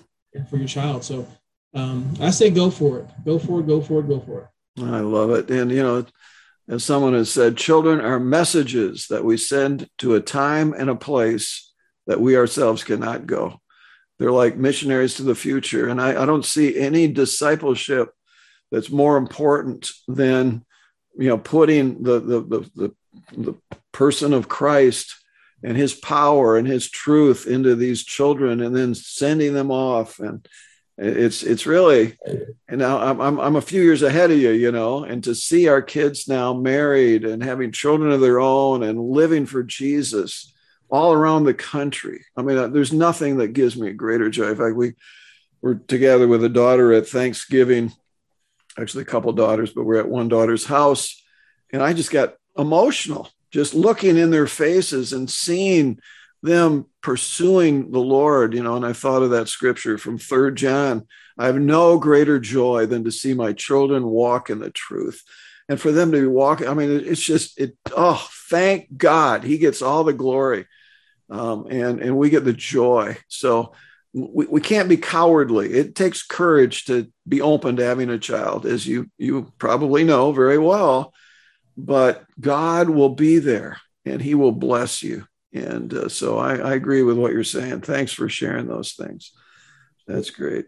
for 0.49 0.57
your 0.57 0.67
child. 0.67 1.05
So 1.05 1.27
um, 1.75 2.15
I 2.21 2.31
say 2.31 2.51
go 2.51 2.71
for 2.71 3.01
it. 3.01 3.07
Go 3.25 3.39
for 3.39 3.61
it. 3.61 3.67
Go 3.67 3.81
for 3.81 4.01
it. 4.01 4.09
Go 4.09 4.21
for 4.21 4.41
it. 4.41 4.83
I 4.83 5.01
love 5.01 5.31
it. 5.31 5.51
And, 5.51 5.71
you 5.71 5.83
know, 5.83 6.07
as 6.69 6.85
someone 6.85 7.13
has 7.13 7.31
said, 7.31 7.57
children 7.57 8.01
are 8.01 8.19
messages 8.19 9.09
that 9.09 9.25
we 9.25 9.37
send 9.37 9.89
to 9.99 10.15
a 10.15 10.21
time 10.21 10.73
and 10.73 10.89
a 10.89 10.97
place 10.97 11.71
that 12.07 12.21
we 12.21 12.37
ourselves 12.37 12.83
cannot 12.83 13.27
go. 13.27 13.61
They're 14.19 14.33
like 14.33 14.57
missionaries 14.57 15.15
to 15.17 15.23
the 15.23 15.35
future. 15.35 15.89
And 15.89 16.01
I, 16.01 16.23
I 16.23 16.27
don't 16.27 16.45
see 16.45 16.79
any 16.79 17.09
discipleship 17.09 18.11
that's 18.71 18.91
more 18.91 19.17
important 19.17 19.91
than 20.09 20.65
you 21.17 21.29
know 21.29 21.39
putting 21.39 22.03
the 22.03 22.21
the 22.21 22.41
the, 22.41 22.71
the, 22.75 22.95
the 23.37 23.55
person 23.93 24.33
of 24.33 24.49
Christ 24.49 25.17
and 25.63 25.77
his 25.77 25.95
power 25.95 26.57
and 26.57 26.67
his 26.67 26.91
truth 26.91 27.47
into 27.47 27.75
these 27.75 28.05
children 28.05 28.61
and 28.61 28.75
then 28.75 28.95
sending 28.95 29.53
them 29.53 29.71
off. 29.71 30.19
And 30.19 30.47
it's 30.97 31.43
it's 31.43 31.67
really 31.67 32.19
and 32.69 32.79
now 32.79 32.99
I'm, 32.99 33.41
I'm 33.41 33.57
a 33.57 33.63
few 33.63 33.83
years 33.83 34.03
ahead 34.03 34.31
of 34.31 34.37
you 34.37 34.51
you 34.51 34.71
know 34.71 35.03
and 35.05 35.25
to 35.25 35.35
see 35.35 35.67
our 35.67 35.81
kids 35.81 36.29
now 36.29 36.53
married 36.53 37.25
and 37.25 37.43
having 37.43 37.73
children 37.73 38.13
of 38.13 38.21
their 38.21 38.39
own 38.39 38.83
and 38.83 39.01
living 39.01 39.47
for 39.47 39.63
jesus 39.63 40.53
all 40.91 41.15
around 41.15 41.45
the 41.45 41.55
country. 41.55 42.27
I 42.37 42.43
mean 42.43 42.59
uh, 42.59 42.67
there's 42.67 42.93
nothing 42.93 43.39
that 43.39 43.55
gives 43.55 43.79
me 43.79 43.93
greater 43.93 44.29
joy. 44.29 44.51
In 44.51 44.57
fact 44.57 44.77
we 44.77 44.93
were 45.63 45.77
together 45.77 46.29
with 46.29 46.45
a 46.45 46.51
daughter 46.51 46.93
at 46.93 47.09
thanksgiving 47.09 47.93
actually 48.81 49.03
a 49.03 49.07
couple 49.07 49.33
daughters, 49.33 49.73
but 49.73 49.85
we're 49.85 50.01
at 50.01 50.09
one 50.09 50.29
daughter's 50.29 50.65
house. 50.65 51.23
And 51.73 51.83
I 51.83 51.93
just 51.93 52.11
got 52.11 52.35
emotional 52.57 53.29
just 53.51 53.75
looking 53.75 54.17
in 54.17 54.31
their 54.31 54.47
faces 54.47 55.13
and 55.13 55.29
seeing 55.29 55.99
them 56.43 56.87
pursuing 57.03 57.91
the 57.91 57.99
Lord, 57.99 58.55
you 58.55 58.63
know, 58.63 58.77
and 58.77 58.87
I 58.87 58.93
thought 58.93 59.23
of 59.23 59.31
that 59.31 59.49
scripture 59.49 59.99
from 59.99 60.19
third 60.19 60.57
John. 60.57 61.07
I 61.37 61.47
have 61.47 61.57
no 61.57 61.99
greater 61.99 62.39
joy 62.39 62.87
than 62.87 63.05
to 63.05 63.11
see 63.11 63.35
my 63.35 63.53
children 63.53 64.07
walk 64.07 64.51
in 64.51 64.59
the 64.59 64.71
truth. 64.71 65.23
And 65.69 65.81
for 65.81 65.93
them 65.93 66.13
to 66.13 66.21
be 66.21 66.27
walking, 66.27 66.69
I 66.69 66.75
mean, 66.75 66.91
it's 66.91 67.23
just 67.23 67.59
it, 67.61 67.77
oh, 67.97 68.27
thank 68.49 68.97
God. 68.97 69.45
He 69.45 69.59
gets 69.59 69.83
all 69.83 70.05
the 70.05 70.13
glory. 70.13 70.67
Um, 71.29 71.67
and 71.71 72.01
and 72.01 72.17
we 72.17 72.29
get 72.29 72.45
the 72.45 72.53
joy. 72.53 73.17
So 73.29 73.73
we, 74.13 74.47
we 74.47 74.61
can't 74.61 74.89
be 74.89 74.97
cowardly. 74.97 75.73
It 75.73 75.95
takes 75.95 76.23
courage 76.23 76.85
to 76.87 77.11
be 77.29 77.41
open 77.41 77.77
to 77.77 77.85
having 77.85 78.11
a 78.11 78.19
child, 78.19 78.67
as 78.67 78.87
you 78.87 79.11
you 79.19 79.53
probably 79.59 80.05
know 80.05 80.33
very 80.33 80.59
well. 80.59 81.15
But 81.77 82.25
God 82.39 82.91
will 82.91 83.11
be 83.11 83.39
there, 83.39 83.81
and 84.05 84.21
He 84.21 84.35
will 84.35 84.53
bless 84.53 85.03
you. 85.03 85.27
And 85.53 85.93
uh, 85.93 86.09
so 86.09 86.39
I, 86.39 86.57
I 86.57 86.75
agree 86.75 87.03
with 87.03 87.17
what 87.17 87.33
you're 87.33 87.45
saying. 87.45 87.81
Thanks 87.83 88.13
for 88.13 88.29
sharing 88.29 88.67
those 88.67 88.93
things. 88.93 89.33
That's 90.07 90.31
great. 90.31 90.67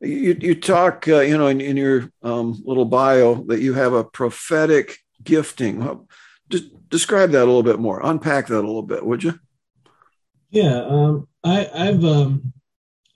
You, 0.00 0.36
you 0.40 0.54
talk, 0.54 1.06
uh, 1.08 1.20
you 1.20 1.36
know, 1.36 1.48
in, 1.48 1.60
in 1.60 1.76
your 1.76 2.10
um, 2.22 2.60
little 2.64 2.84
bio 2.84 3.44
that 3.44 3.60
you 3.60 3.74
have 3.74 3.92
a 3.92 4.04
prophetic 4.04 4.98
gifting. 5.22 6.06
Just 6.48 6.88
describe 6.88 7.30
that 7.30 7.44
a 7.44 7.46
little 7.46 7.62
bit 7.62 7.78
more. 7.78 8.00
Unpack 8.02 8.46
that 8.46 8.58
a 8.58 8.66
little 8.66 8.82
bit, 8.82 9.04
would 9.04 9.22
you? 9.22 9.38
Yeah, 10.50 10.84
um, 10.84 11.28
I, 11.44 11.68
have 11.74 12.04
um, 12.04 12.52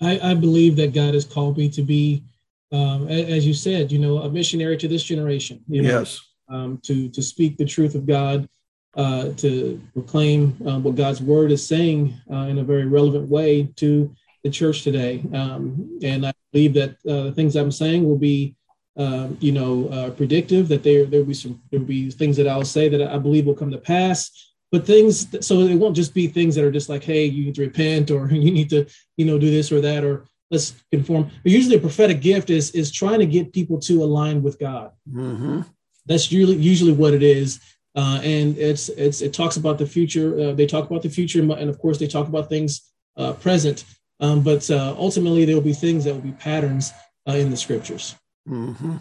I, 0.01 0.19
I, 0.31 0.35
believe 0.35 0.77
that 0.77 0.95
God 0.95 1.15
has 1.15 1.25
called 1.25 1.59
me 1.59 1.69
to 1.71 1.83
be, 1.83 2.25
um, 2.73 3.09
as 3.09 3.47
you 3.47 3.55
said, 3.55 3.93
you 3.93 3.99
know, 3.99 4.19
a 4.19 4.31
missionary 4.31 4.77
to 4.79 4.89
this 4.89 5.05
generation. 5.05 5.63
You 5.69 5.83
know, 5.83 6.01
yes. 6.01 6.21
Um, 6.49 6.79
to 6.83 7.09
to 7.09 7.23
speak 7.23 7.57
the 7.57 7.65
truth 7.65 7.95
of 7.95 8.07
God, 8.07 8.49
uh, 8.97 9.31
to 9.37 9.81
proclaim 9.95 10.57
uh, 10.67 10.79
what 10.79 10.95
God's 10.95 11.23
word 11.23 11.51
is 11.51 11.67
saying 11.67 12.15
uh, 12.31 12.47
in 12.49 12.59
a 12.59 12.65
very 12.65 12.85
relevant 12.85 13.29
way 13.29 13.71
to 13.77 14.15
the 14.43 14.51
church 14.51 14.83
today. 14.83 15.25
Um, 15.33 15.99
and 16.03 16.27
I 16.27 16.33
believe 16.53 16.75
that 16.75 16.91
uh, 17.09 17.25
the 17.25 17.33
things 17.33 17.57
I'm 17.57 17.73
saying 17.73 18.07
will 18.07 18.19
be. 18.19 18.57
Um, 18.97 19.37
you 19.41 19.51
know, 19.51 19.89
uh, 19.89 20.11
predictive 20.11 20.69
that 20.69 20.85
there 20.85 21.05
there 21.05 21.19
will 21.19 21.27
be 21.27 21.35
some 21.35 21.61
there 21.73 21.81
will 21.81 21.87
be 21.87 22.13
things 22.13 22.37
that 22.37 22.47
I'll 22.47 22.65
say 22.65 22.89
that 22.89 23.03
I 23.03 23.19
believe 23.19 23.45
will 23.45 23.57
come 23.57 23.73
to 23.73 23.79
pass, 23.79 24.54
but 24.75 24.85
things 24.85 25.29
so 25.47 25.61
it 25.61 25.77
won't 25.77 25.95
just 25.95 26.13
be 26.13 26.27
things 26.27 26.57
that 26.57 26.65
are 26.65 26.73
just 26.73 26.89
like 26.89 27.05
hey 27.05 27.25
you 27.25 27.45
need 27.45 27.55
to 27.55 27.61
repent 27.61 28.11
or 28.11 28.29
you 28.45 28.51
need 28.51 28.69
to 28.69 28.85
you 29.17 29.25
know 29.25 29.39
do 29.39 29.49
this 29.49 29.71
or 29.71 29.81
that 29.81 30.03
or 30.03 30.25
let's 30.51 30.75
conform 30.91 31.31
but 31.45 31.53
usually 31.53 31.77
a 31.77 31.87
prophetic 31.89 32.21
gift 32.21 32.51
is 32.51 32.73
is 32.73 32.91
trying 32.91 33.21
to 33.21 33.27
get 33.27 33.53
people 33.53 33.79
to 33.79 34.03
align 34.03 34.43
with 34.43 34.59
god 34.59 34.91
mm-hmm. 35.09 35.61
that's 36.07 36.33
usually 36.33 36.57
usually 36.57 36.93
what 36.93 37.15
it 37.15 37.23
is 37.23 37.61
uh, 37.95 38.19
and 38.25 38.59
it's 38.59 38.89
it's 38.89 39.23
it 39.23 39.33
talks 39.33 39.57
about 39.57 39.79
the 39.79 39.87
future. 39.87 40.29
Uh, 40.41 40.53
they 40.53 40.67
talk 40.67 40.91
about 40.91 41.01
the 41.03 41.09
future, 41.09 41.41
and 41.41 41.71
of 41.71 41.79
course, 41.79 41.97
they 41.97 42.09
talk 42.09 42.27
about 42.27 42.49
things 42.49 42.91
uh, 43.17 43.33
present. 43.35 43.85
Um, 44.19 44.43
but 44.43 44.69
uh, 44.69 44.97
ultimately, 44.99 45.45
there 45.45 45.55
will 45.55 45.63
be 45.63 45.73
things 45.73 46.03
that 46.03 46.13
will 46.13 46.21
be 46.21 46.33
patterns 46.33 46.93
uh, 47.29 47.35
in 47.35 47.51
the 47.51 47.57
scriptures. 47.57 48.17
Mm-hmm. 48.49 48.97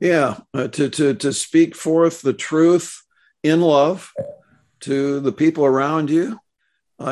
Yeah, 0.00 0.38
uh, 0.52 0.66
to 0.66 0.90
to 0.90 1.14
to 1.14 1.32
speak 1.32 1.76
forth 1.76 2.20
the 2.20 2.32
truth 2.32 3.00
in 3.44 3.60
love 3.60 4.12
to 4.86 5.20
the 5.20 5.32
people 5.32 5.64
around 5.64 6.10
you. 6.10 6.40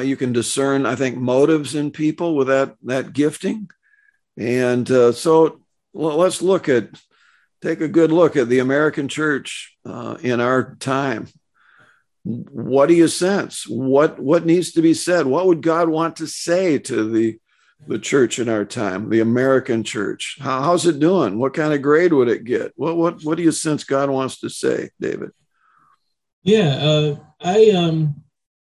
you 0.03 0.17
can 0.17 0.33
discern, 0.33 0.87
I 0.87 0.97
think, 0.97 1.17
motives 1.17 1.75
in 1.75 1.91
people 1.91 2.35
with 2.35 2.49
that 2.49 2.77
that 2.83 3.13
gifting, 3.13 3.69
and 4.37 4.89
so 4.89 5.61
well, 5.93 6.17
let's 6.17 6.43
look 6.43 6.69
at 6.69 6.89
take 7.65 7.81
a 7.81 7.89
good 7.89 8.13
look 8.13 8.37
at 8.37 8.49
the 8.49 8.59
American 8.59 9.09
church 9.09 9.77
uh, 9.87 10.17
in 10.21 10.41
our 10.41 10.75
time. 10.77 11.29
What 12.25 12.87
do 12.87 12.95
you 12.95 13.09
sense? 13.09 13.67
What 13.67 14.19
what 14.19 14.45
needs 14.45 14.73
to 14.73 14.83
be 14.83 14.95
said? 14.95 15.27
What 15.27 15.47
would 15.47 15.63
God 15.63 15.89
want 15.89 16.17
to 16.17 16.27
say 16.27 16.79
to 16.81 17.11
the 17.11 17.39
the 17.87 17.99
church 17.99 18.39
in 18.39 18.49
our 18.49 18.65
time, 18.65 19.11
the 19.11 19.21
American 19.21 19.85
church? 19.85 20.39
How, 20.41 20.63
how's 20.63 20.87
it 20.87 21.01
doing? 21.01 21.39
What 21.39 21.55
kind 21.55 21.75
of 21.75 21.83
grade 21.83 22.13
would 22.13 22.29
it 22.29 22.45
get? 22.45 22.73
What 22.77 22.97
what 22.97 23.23
what 23.25 23.37
do 23.37 23.43
you 23.43 23.53
sense 23.53 23.85
God 23.85 24.11
wants 24.11 24.41
to 24.41 24.49
say, 24.49 24.91
David? 25.01 25.31
Yeah, 26.45 26.77
uh, 26.77 27.17
I 27.41 27.71
um, 27.71 28.23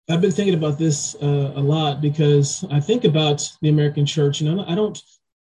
I've 0.08 0.20
been 0.20 0.30
thinking 0.30 0.54
about 0.54 0.78
this 0.78 1.16
uh, 1.16 1.52
a 1.56 1.60
lot 1.60 2.00
because 2.00 2.64
I 2.70 2.80
think 2.80 3.04
about 3.04 3.48
the 3.62 3.68
American 3.68 4.06
church, 4.06 4.40
and 4.40 4.60
I 4.60 4.74
don't 4.74 5.00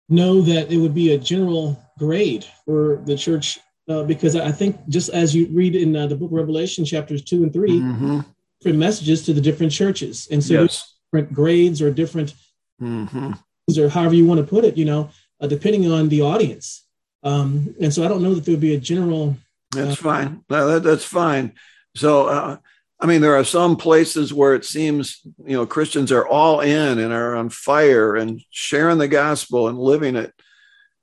know 0.09 0.41
that 0.41 0.73
it 0.73 0.79
would 0.79 0.95
be 0.95 1.13
a 1.13 1.19
general 1.19 1.81
grade 1.99 2.45
for 2.65 3.03
the 3.05 3.17
church 3.17 3.59
uh, 3.89 4.05
because 4.05 4.37
I 4.37 4.53
think 4.53 4.77
just 4.89 5.11
as 5.11 5.35
you 5.35 5.49
read 5.53 5.77
in 5.77 5.95
uh, 5.95 6.07
the 6.07 6.17
book 6.17 6.31
of 6.31 6.37
Revelation, 6.37 6.85
chapters 6.85 7.23
two 7.23 7.43
and 7.43 7.53
3 7.53 7.71
mm-hmm. 7.71 8.21
different 8.61 8.79
messages 8.79 9.25
to 9.27 9.35
the 9.35 9.41
different 9.41 9.73
churches, 9.73 10.29
and 10.31 10.43
so 10.43 10.63
yes. 10.63 10.95
different 11.13 11.35
grades 11.35 11.83
or 11.83 11.91
different 11.91 12.35
mm-hmm. 12.81 13.33
or 13.79 13.89
however 13.89 14.15
you 14.15 14.25
want 14.25 14.41
to 14.41 14.47
put 14.47 14.65
it, 14.65 14.79
you 14.79 14.87
know, 14.87 15.11
uh, 15.41 15.47
depending 15.47 15.91
on 15.91 16.09
the 16.09 16.23
audience. 16.23 16.87
Um, 17.23 17.75
and 17.81 17.93
so 17.93 18.05
I 18.05 18.09
don't 18.09 18.23
know 18.23 18.35
that 18.35 18.45
there 18.45 18.53
would 18.53 18.61
be 18.61 18.75
a 18.75 18.81
general. 18.81 19.37
That's 19.73 19.99
uh, 19.99 20.03
fine. 20.03 20.45
No, 20.49 20.69
that, 20.69 20.83
that's 20.83 21.05
fine. 21.05 21.53
So 21.97 22.27
uh, 22.27 22.57
I 23.01 23.07
mean, 23.07 23.21
there 23.21 23.37
are 23.37 23.45
some 23.45 23.77
places 23.77 24.33
where 24.33 24.55
it 24.55 24.65
seems, 24.65 25.21
you 25.45 25.57
know, 25.57 25.67
Christians 25.67 26.11
are 26.11 26.27
all 26.27 26.61
in 26.61 26.99
and 26.99 27.13
are 27.13 27.37
on 27.37 27.51
fire 27.51 28.17
and 28.17 28.43
sharing 28.51 28.97
the 28.99 29.09
gospel 29.09 29.69
and 29.69 29.79
living 29.79 30.17
it. 30.17 30.33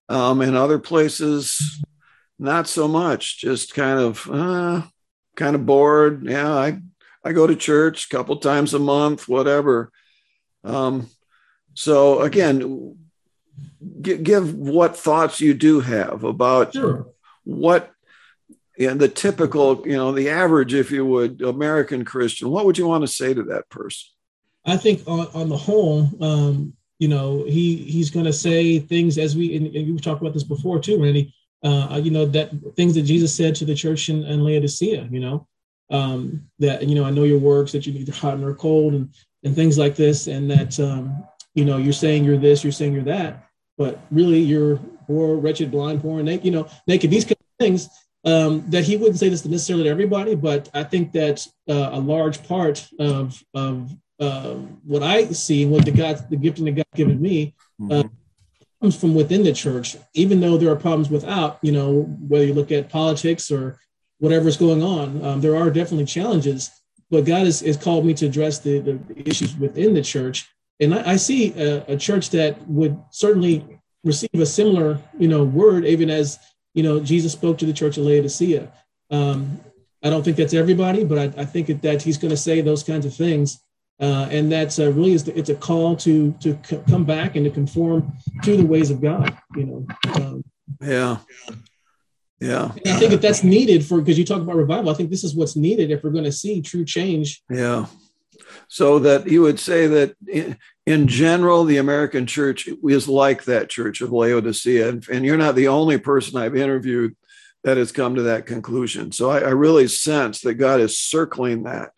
Um, 0.10 0.42
in 0.42 0.56
other 0.56 0.80
places, 0.80 1.80
not 2.40 2.68
so 2.68 2.88
much, 2.88 3.40
just 3.40 3.74
kind 3.74 4.00
of, 4.00 4.28
uh, 4.32 4.82
kind 5.36 5.56
of 5.56 5.66
bored. 5.66 6.24
Yeah, 6.26 6.52
I, 6.52 6.80
I 7.24 7.34
go 7.34 7.46
to 7.46 7.56
church 7.56 8.06
a 8.06 8.10
couple 8.10 8.36
times 8.38 8.74
a 8.74 8.80
month, 8.80 9.30
whatever. 9.30 9.92
Um, 10.64 11.08
so 11.76 12.22
again, 12.22 12.98
give 14.02 14.56
what 14.56 14.98
thoughts 14.98 15.40
you 15.40 15.54
do 15.54 15.82
have 15.82 16.24
about 16.24 16.74
sure. 16.74 17.08
what 17.44 17.92
and 18.86 19.00
the 19.00 19.10
typical, 19.10 19.86
you 19.86 19.96
know, 19.96 20.12
the 20.12 20.30
average, 20.30 20.74
if 20.74 20.92
you 20.92 21.06
would, 21.06 21.42
American 21.42 22.06
Christian, 22.06 22.50
what 22.50 22.66
would 22.66 22.78
you 22.78 22.88
want 22.88 23.04
to 23.04 23.08
say 23.08 23.34
to 23.34 23.44
that 23.44 23.70
person? 23.70 24.10
I 24.66 24.78
think 24.78 25.02
on, 25.08 25.28
on 25.34 25.50
the 25.50 25.58
whole, 25.58 26.08
um, 26.24 26.74
you 27.00 27.08
know, 27.08 27.44
he 27.46 27.78
he's 27.78 28.12
going 28.12 28.26
to 28.26 28.34
say 28.34 28.80
things 28.80 29.18
as 29.18 29.36
we 29.36 29.56
and, 29.56 29.74
we've 29.74 30.02
talked 30.02 30.22
about 30.22 30.34
this 30.34 30.44
before 30.44 30.80
too, 30.80 31.02
Randy. 31.02 31.34
Uh, 31.64 32.00
you 32.04 32.10
know 32.10 32.26
that 32.26 32.52
things 32.76 32.96
that 32.96 33.04
Jesus 33.04 33.36
said 33.36 33.54
to 33.56 33.66
the 33.66 33.76
church 33.76 34.10
in, 34.10 34.24
in 34.26 34.44
Laodicea. 34.44 35.08
You 35.12 35.20
know 35.20 35.48
um, 35.92 36.48
that 36.60 36.88
you 36.88 36.96
know 36.96 37.04
I 37.04 37.12
know 37.12 37.24
your 37.24 37.40
works 37.40 37.72
that 37.74 37.86
you're 37.86 37.94
neither 37.94 38.14
hot 38.14 38.40
nor 38.40 38.56
cold 38.56 38.94
and 38.94 39.14
and 39.44 39.56
things 39.56 39.78
like 39.78 39.96
this, 39.96 40.28
and 40.28 40.50
that 40.50 40.80
um, 40.80 41.24
you 41.54 41.66
know 41.66 41.78
you're 41.78 41.94
saying 41.94 42.24
you're 42.24 42.38
this, 42.38 42.64
you're 42.64 42.72
saying 42.72 42.94
you're 42.94 43.04
that, 43.04 43.48
but 43.78 44.00
really 44.10 44.40
you're 44.40 44.78
poor, 45.08 45.38
wretched, 45.38 45.70
blind, 45.72 46.02
poor, 46.02 46.20
and 46.20 46.26
naked. 46.26 46.46
You 46.46 46.52
know, 46.52 46.68
naked. 46.88 47.12
These 47.12 47.26
kind 47.26 47.32
of 47.34 47.66
things 47.66 47.90
um, 48.24 48.64
that 48.70 48.84
he 48.84 48.98
wouldn't 48.98 49.20
say 49.20 49.30
this 49.30 49.42
to 49.42 49.50
necessarily 49.50 49.86
to 49.86 49.90
everybody, 49.90 50.36
but 50.36 50.70
I 50.74 50.84
think 50.84 51.12
that 51.14 51.48
uh, 51.70 51.90
a 51.94 52.00
large 52.00 52.44
part 52.48 52.88
of 53.00 53.44
of 53.54 53.92
uh, 54.20 54.54
what 54.86 55.02
I 55.02 55.26
see, 55.30 55.66
what 55.66 55.86
the 55.86 55.92
God, 55.92 56.30
the 56.30 56.38
gifting 56.38 56.66
that 56.66 56.74
God 56.74 56.86
given 56.96 57.20
me, 57.20 57.56
uh, 57.82 58.04
mm-hmm. 58.04 58.08
comes 58.80 58.96
from 58.96 59.16
within 59.16 59.44
the 59.44 59.52
church. 59.52 59.98
Even 60.14 60.40
though 60.40 60.58
there 60.58 60.72
are 60.72 60.76
problems 60.76 61.10
without, 61.10 61.58
you 61.64 61.72
know, 61.72 62.04
whether 62.28 62.46
you 62.46 62.54
look 62.54 62.72
at 62.72 62.90
politics 62.90 63.50
or 63.50 63.80
whatever's 64.20 64.58
going 64.58 64.84
on, 64.84 65.26
um, 65.26 65.42
there 65.42 65.56
are 65.56 65.72
definitely 65.72 66.06
challenges. 66.06 66.70
But 67.10 67.26
God 67.26 67.46
has, 67.46 67.62
has 67.62 67.78
called 67.78 68.06
me 68.06 68.14
to 68.14 68.28
address 68.28 68.60
the, 68.60 68.80
the 68.80 69.00
issues 69.28 69.58
within 69.58 69.96
the 69.96 70.04
church, 70.04 70.48
and 70.80 70.94
I, 70.94 71.14
I 71.14 71.16
see 71.16 71.54
a, 71.54 71.84
a 71.88 71.98
church 71.98 72.30
that 72.30 72.62
would 72.68 72.98
certainly 73.10 73.66
receive 74.04 74.30
a 74.36 74.46
similar, 74.46 75.00
you 75.18 75.28
know, 75.28 75.44
word, 75.44 75.86
even 75.86 76.10
as 76.10 76.40
you 76.74 76.84
know, 76.84 77.00
Jesus 77.00 77.34
spoke 77.34 77.58
to 77.60 77.66
the 77.66 77.74
church 77.74 77.98
of 77.98 78.06
Laodicea. 78.06 78.72
Um, 79.10 79.60
I 80.04 80.10
don't 80.10 80.24
think 80.24 80.38
that's 80.38 80.54
everybody, 80.54 81.04
but 81.04 81.18
I, 81.18 81.42
I 81.42 81.46
think 81.46 81.82
that 81.82 82.02
he's 82.02 82.18
going 82.18 82.32
to 82.32 82.38
say 82.38 82.62
those 82.62 82.84
kinds 82.84 83.06
of 83.06 83.14
things. 83.14 83.62
Uh, 84.00 84.28
and 84.32 84.52
that's 84.52 84.80
uh, 84.80 84.92
really 84.92 85.14
is 85.14 85.24
the, 85.24 85.38
it's 85.38 85.50
a 85.50 85.56
call 85.56 85.96
to 85.96 86.32
to 86.40 86.58
c- 86.66 86.82
come 86.90 87.06
back 87.06 87.36
and 87.36 87.46
to 87.46 87.52
conform 87.52 88.12
to 88.42 88.58
the 88.58 88.66
ways 88.66 88.90
of 88.90 89.00
God. 89.00 89.38
You 89.56 89.66
know. 89.66 89.88
Um, 90.16 90.44
yeah. 90.82 91.18
Yeah. 92.40 92.72
And 92.84 92.96
I 92.96 93.00
think 93.00 93.12
that 93.12 93.22
that's 93.22 93.44
needed 93.44 93.86
for 93.86 94.00
because 94.00 94.18
you 94.18 94.26
talk 94.26 94.42
about 94.42 94.56
revival. 94.56 94.90
I 94.90 94.96
think 94.96 95.12
this 95.12 95.24
is 95.24 95.36
what's 95.36 95.56
needed 95.56 95.92
if 95.92 96.04
we're 96.04 96.10
going 96.10 96.24
to 96.24 96.32
see 96.32 96.62
true 96.64 96.84
change. 96.84 97.44
Yeah. 97.52 97.86
So 98.68 98.98
that 99.00 99.28
you 99.28 99.44
would 99.44 99.60
say 99.60 99.86
that 99.86 100.16
in 100.86 101.08
general, 101.08 101.64
the 101.64 101.78
American 101.78 102.26
church 102.26 102.68
is 102.84 103.08
like 103.08 103.44
that 103.44 103.70
church 103.70 104.02
of 104.02 104.12
Laodicea. 104.12 105.00
And, 105.12 105.26
you're 105.26 105.38
not 105.38 105.56
the 105.56 105.68
only 105.68 105.98
person 105.98 106.38
I've 106.38 106.56
interviewed 106.56 107.16
that 107.64 107.78
has 107.78 107.92
come 107.92 108.16
to 108.16 108.24
that 108.24 108.48
conclusion. 108.48 109.12
So 109.12 109.30
I, 109.30 109.40
I 109.40 109.50
really 109.50 109.88
sense 109.88 110.42
that 110.42 110.56
God 110.56 110.80
is 110.80 110.98
circling 110.98 111.64
that, 111.64 111.92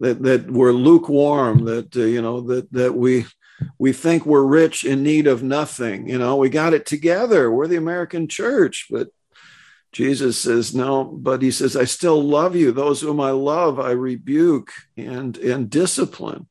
that, 0.00 0.22
that 0.24 0.50
we're 0.50 0.72
lukewarm, 0.72 1.64
that, 1.66 1.96
uh, 1.96 2.00
you 2.00 2.20
know, 2.20 2.40
that, 2.42 2.72
that 2.72 2.94
we, 2.94 3.26
we 3.78 3.92
think 3.92 4.26
we're 4.26 4.42
rich 4.42 4.84
in 4.84 5.04
need 5.04 5.28
of 5.28 5.44
nothing. 5.44 6.08
You 6.08 6.18
know, 6.18 6.36
we 6.36 6.48
got 6.48 6.74
it 6.74 6.86
together. 6.86 7.50
We're 7.50 7.68
the 7.68 7.76
American 7.76 8.26
church, 8.26 8.86
but 8.90 9.08
Jesus 9.92 10.38
says, 10.38 10.74
no, 10.74 11.04
but 11.04 11.40
he 11.40 11.52
says, 11.52 11.76
I 11.76 11.84
still 11.84 12.22
love 12.22 12.56
you. 12.56 12.72
Those 12.72 13.00
whom 13.00 13.20
I 13.20 13.30
love, 13.30 13.78
I 13.78 13.92
rebuke 13.92 14.72
and, 14.96 15.36
and 15.38 15.70
discipline 15.70 16.48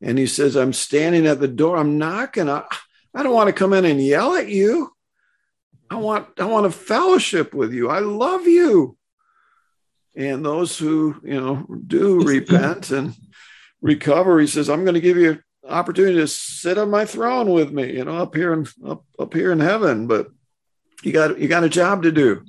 and 0.00 0.18
he 0.18 0.26
says, 0.26 0.56
I'm 0.56 0.72
standing 0.72 1.26
at 1.26 1.40
the 1.40 1.48
door, 1.48 1.76
I'm 1.76 1.98
knocking. 1.98 2.48
I, 2.48 2.64
I 3.14 3.22
don't 3.22 3.34
want 3.34 3.48
to 3.48 3.52
come 3.52 3.72
in 3.72 3.84
and 3.84 4.00
yell 4.00 4.34
at 4.34 4.48
you. 4.48 4.92
I 5.88 5.96
want 5.96 6.28
I 6.38 6.44
want 6.44 6.70
to 6.70 6.76
fellowship 6.76 7.54
with 7.54 7.72
you. 7.72 7.88
I 7.88 8.00
love 8.00 8.46
you. 8.46 8.96
And 10.16 10.44
those 10.44 10.76
who, 10.76 11.16
you 11.22 11.40
know, 11.40 11.66
do 11.86 12.20
repent 12.26 12.90
and 12.90 13.14
recover, 13.80 14.40
he 14.40 14.46
says, 14.46 14.68
I'm 14.68 14.84
going 14.84 14.94
to 14.94 15.00
give 15.00 15.16
you 15.16 15.30
an 15.32 15.42
opportunity 15.68 16.16
to 16.16 16.26
sit 16.26 16.78
on 16.78 16.90
my 16.90 17.04
throne 17.04 17.50
with 17.50 17.70
me, 17.70 17.94
you 17.94 18.04
know, 18.04 18.16
up 18.16 18.34
here 18.34 18.52
in 18.52 18.66
up, 18.84 19.04
up 19.18 19.32
here 19.32 19.52
in 19.52 19.60
heaven. 19.60 20.06
But 20.06 20.28
you 21.02 21.12
got 21.12 21.38
you 21.38 21.48
got 21.48 21.64
a 21.64 21.68
job 21.68 22.02
to 22.02 22.12
do. 22.12 22.44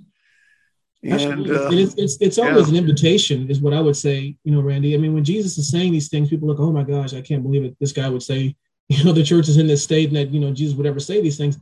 And, 1.07 1.49
uh, 1.49 1.69
it's, 1.71 1.95
it's, 1.95 2.17
it's 2.19 2.37
always 2.37 2.69
yeah. 2.69 2.71
an 2.71 2.75
invitation, 2.75 3.49
is 3.49 3.61
what 3.61 3.73
I 3.73 3.79
would 3.79 3.95
say. 3.95 4.35
You 4.43 4.51
know, 4.51 4.61
Randy. 4.61 4.93
I 4.93 4.97
mean, 4.97 5.13
when 5.13 5.23
Jesus 5.23 5.57
is 5.57 5.69
saying 5.69 5.93
these 5.93 6.09
things, 6.09 6.29
people 6.29 6.47
look, 6.47 6.59
"Oh 6.59 6.71
my 6.71 6.83
gosh, 6.83 7.13
I 7.13 7.21
can't 7.21 7.43
believe 7.43 7.63
it." 7.63 7.77
This 7.79 7.93
guy 7.93 8.09
would 8.09 8.23
say, 8.23 8.55
you 8.89 9.03
know, 9.03 9.13
the 9.13 9.23
church 9.23 9.47
is 9.47 9.57
in 9.57 9.67
this 9.67 9.83
state, 9.83 10.09
and 10.09 10.17
that 10.17 10.31
you 10.31 10.39
know 10.39 10.51
Jesus 10.51 10.75
would 10.75 10.85
ever 10.85 10.99
say 10.99 11.21
these 11.21 11.37
things. 11.37 11.57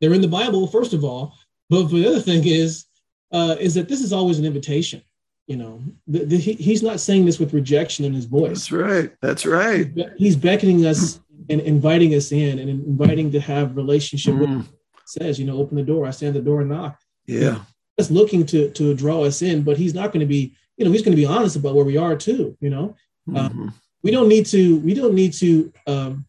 They're 0.00 0.12
in 0.12 0.20
the 0.20 0.28
Bible, 0.28 0.66
first 0.66 0.92
of 0.92 1.04
all. 1.04 1.34
But 1.70 1.84
the 1.84 2.06
other 2.06 2.20
thing 2.20 2.46
is, 2.46 2.86
uh, 3.32 3.56
is 3.58 3.74
that 3.74 3.88
this 3.88 4.00
is 4.00 4.12
always 4.12 4.38
an 4.38 4.44
invitation. 4.44 5.02
You 5.46 5.56
know, 5.56 5.82
the, 6.06 6.24
the, 6.24 6.36
he, 6.36 6.52
he's 6.54 6.82
not 6.82 7.00
saying 7.00 7.24
this 7.24 7.38
with 7.38 7.54
rejection 7.54 8.04
in 8.04 8.12
his 8.12 8.24
voice. 8.24 8.68
That's 8.68 8.72
right. 8.72 9.12
That's 9.20 9.46
right. 9.46 9.90
He's, 9.94 10.06
he's 10.18 10.36
beckoning 10.36 10.84
us 10.84 11.20
and 11.48 11.60
inviting 11.60 12.14
us 12.14 12.32
in, 12.32 12.58
and 12.58 12.68
inviting 12.68 13.32
to 13.32 13.40
have 13.40 13.76
relationship 13.76 14.34
mm. 14.34 14.58
with. 14.58 14.72
Says, 15.06 15.40
you 15.40 15.46
know, 15.46 15.56
open 15.56 15.76
the 15.76 15.82
door. 15.82 16.06
I 16.06 16.10
stand 16.10 16.36
at 16.36 16.44
the 16.44 16.50
door 16.50 16.60
and 16.60 16.70
knock. 16.70 17.00
Yeah 17.26 17.60
looking 18.08 18.46
to 18.46 18.70
to 18.70 18.94
draw 18.94 19.24
us 19.24 19.42
in, 19.42 19.62
but 19.62 19.76
he's 19.76 19.94
not 19.94 20.12
going 20.12 20.20
to 20.20 20.26
be, 20.26 20.54
you 20.76 20.84
know, 20.84 20.92
he's 20.92 21.02
going 21.02 21.16
to 21.16 21.20
be 21.20 21.26
honest 21.26 21.56
about 21.56 21.74
where 21.74 21.84
we 21.84 21.96
are 21.96 22.14
too. 22.14 22.56
You 22.60 22.70
know, 22.70 22.96
mm-hmm. 23.28 23.36
um, 23.36 23.74
we 24.04 24.12
don't 24.12 24.28
need 24.28 24.46
to 24.46 24.78
we 24.78 24.94
don't 24.94 25.14
need 25.14 25.32
to 25.34 25.72
um, 25.88 26.26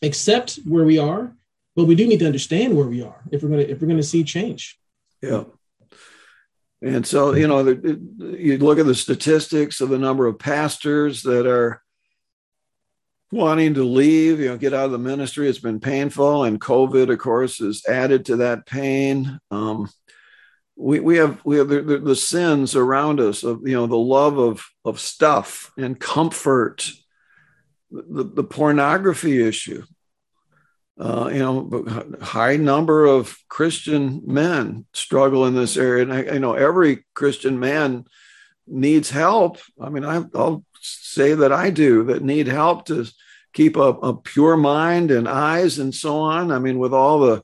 accept 0.00 0.58
where 0.64 0.84
we 0.84 0.98
are, 0.98 1.36
but 1.74 1.84
we 1.84 1.94
do 1.94 2.06
need 2.06 2.20
to 2.20 2.26
understand 2.26 2.74
where 2.74 2.86
we 2.86 3.02
are 3.02 3.22
if 3.30 3.42
we're 3.42 3.50
going 3.50 3.66
to 3.66 3.70
if 3.70 3.82
we're 3.82 3.88
going 3.88 3.98
to 3.98 4.02
see 4.02 4.24
change. 4.24 4.78
Yeah. 5.20 5.44
And 6.82 7.06
so, 7.06 7.34
you 7.34 7.48
know, 7.48 7.66
you 7.66 8.58
look 8.58 8.78
at 8.78 8.86
the 8.86 8.94
statistics 8.94 9.80
of 9.80 9.88
the 9.88 9.98
number 9.98 10.26
of 10.26 10.38
pastors 10.38 11.22
that 11.22 11.46
are 11.46 11.82
wanting 13.32 13.74
to 13.74 13.84
leave, 13.84 14.40
you 14.40 14.48
know, 14.48 14.58
get 14.58 14.74
out 14.74 14.84
of 14.84 14.92
the 14.92 14.98
ministry. 14.98 15.48
It's 15.48 15.58
been 15.58 15.80
painful. 15.80 16.44
And 16.44 16.60
COVID, 16.60 17.10
of 17.10 17.18
course, 17.18 17.58
has 17.58 17.82
added 17.88 18.26
to 18.26 18.36
that 18.36 18.66
pain. 18.66 19.38
Um, 19.50 19.88
we, 20.76 21.00
we 21.00 21.16
have 21.16 21.40
we 21.44 21.56
have 21.56 21.68
the, 21.68 21.80
the, 21.80 21.98
the, 21.98 22.16
sins 22.16 22.76
around 22.76 23.18
us 23.18 23.42
of 23.42 23.66
you 23.66 23.74
know 23.74 23.86
the 23.86 23.96
love 23.96 24.38
of 24.38 24.68
of 24.84 25.00
stuff 25.00 25.72
and 25.78 25.98
comfort 25.98 26.90
the, 27.90 28.24
the 28.24 28.44
pornography 28.44 29.42
issue. 29.42 29.82
Uh, 30.98 31.30
you 31.32 31.38
know 31.38 31.84
high 32.22 32.56
number 32.56 33.04
of 33.04 33.36
christian 33.50 34.22
men 34.26 34.86
struggle 34.94 35.46
in 35.46 35.54
this 35.54 35.76
area. 35.76 36.02
And 36.04 36.12
I, 36.12 36.38
know 36.38 36.54
every 36.54 37.04
christian 37.14 37.58
man 37.58 38.04
needs 38.66 39.10
help. 39.10 39.58
I 39.80 39.88
mean 39.90 40.04
I, 40.04 40.24
i'll 40.34 40.64
say 40.80 41.34
that 41.34 41.52
i 41.52 41.68
do 41.70 42.04
that 42.04 42.22
need 42.22 42.46
help 42.46 42.86
to 42.86 43.06
keep 43.52 43.76
a, 43.76 43.80
a 43.80 44.16
pure 44.16 44.56
mind 44.56 45.10
and 45.10 45.28
eyes 45.28 45.78
and 45.78 45.94
so 45.94 46.18
on. 46.18 46.50
I 46.50 46.58
mean 46.58 46.78
with 46.78 46.94
all 46.94 47.20
the 47.20 47.42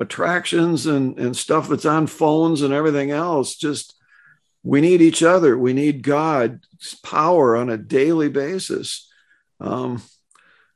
attractions 0.00 0.86
and, 0.86 1.18
and 1.18 1.36
stuff 1.36 1.68
that's 1.68 1.84
on 1.84 2.06
phones 2.06 2.62
and 2.62 2.74
everything 2.74 3.10
else. 3.10 3.56
Just 3.56 3.94
we 4.62 4.80
need 4.80 5.02
each 5.02 5.22
other. 5.22 5.56
We 5.58 5.72
need 5.72 6.02
God's 6.02 6.94
power 7.02 7.56
on 7.56 7.70
a 7.70 7.76
daily 7.76 8.28
basis. 8.28 9.10
Um, 9.60 10.02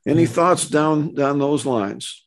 any 0.05 0.25
thoughts 0.25 0.67
down 0.67 1.13
down 1.13 1.39
those 1.39 1.65
lines? 1.65 2.25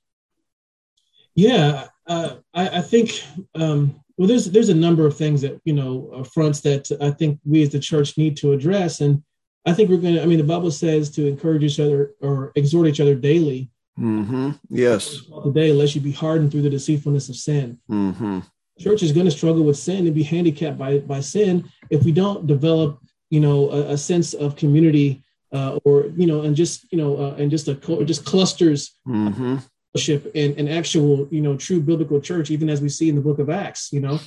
Yeah, 1.34 1.88
uh, 2.06 2.36
I, 2.52 2.68
I, 2.68 2.80
think 2.82 3.24
um, 3.54 4.02
well, 4.16 4.28
there's 4.28 4.46
there's 4.46 4.68
a 4.68 4.74
number 4.74 5.06
of 5.06 5.16
things 5.16 5.40
that 5.40 5.60
you 5.64 5.72
know 5.72 6.10
uh, 6.14 6.22
fronts 6.22 6.60
that 6.60 6.90
I 7.00 7.10
think 7.10 7.40
we 7.44 7.62
as 7.62 7.70
the 7.70 7.80
church 7.80 8.18
need 8.18 8.36
to 8.38 8.52
address, 8.52 9.00
and 9.00 9.22
I 9.66 9.72
think 9.72 9.88
we're 9.88 9.96
going 9.96 10.14
to. 10.14 10.22
I 10.22 10.26
mean, 10.26 10.38
the 10.38 10.44
Bible 10.44 10.70
says 10.70 11.10
to 11.12 11.26
encourage 11.26 11.64
each 11.64 11.80
other 11.80 12.12
or 12.20 12.52
exhort 12.54 12.86
each 12.86 13.00
other 13.00 13.14
daily. 13.14 13.70
Mm-hmm. 13.98 14.50
Yes. 14.70 15.26
Today, 15.44 15.70
unless 15.70 15.94
you 15.94 16.00
be 16.00 16.12
hardened 16.12 16.50
through 16.50 16.62
the 16.62 16.70
deceitfulness 16.70 17.28
of 17.28 17.36
sin. 17.36 17.78
Mm-hmm. 17.90 18.40
Church 18.78 19.02
is 19.02 19.12
going 19.12 19.26
to 19.26 19.30
struggle 19.30 19.64
with 19.64 19.76
sin 19.76 20.06
and 20.06 20.14
be 20.14 20.22
handicapped 20.22 20.78
by, 20.78 20.98
by 20.98 21.20
sin 21.20 21.68
if 21.90 22.04
we 22.04 22.12
don't 22.12 22.46
develop, 22.46 22.98
you 23.30 23.40
know, 23.40 23.70
a, 23.70 23.92
a 23.92 23.98
sense 23.98 24.34
of 24.34 24.56
community 24.56 25.22
uh, 25.52 25.78
or, 25.84 26.06
you 26.16 26.26
know, 26.26 26.42
and 26.42 26.56
just, 26.56 26.90
you 26.90 26.98
know, 26.98 27.16
uh, 27.16 27.34
and 27.34 27.50
just 27.50 27.68
a 27.68 27.74
just 28.04 28.24
clusters 28.24 28.98
mm-hmm. 29.06 29.56
fellowship 29.92 30.32
and, 30.34 30.56
and 30.58 30.68
actual, 30.68 31.28
you 31.30 31.42
know, 31.42 31.56
true 31.56 31.80
biblical 31.80 32.20
church, 32.20 32.50
even 32.50 32.70
as 32.70 32.80
we 32.80 32.88
see 32.88 33.10
in 33.10 33.14
the 33.14 33.20
book 33.20 33.38
of 33.38 33.50
Acts, 33.50 33.92
you 33.92 34.00
know. 34.00 34.18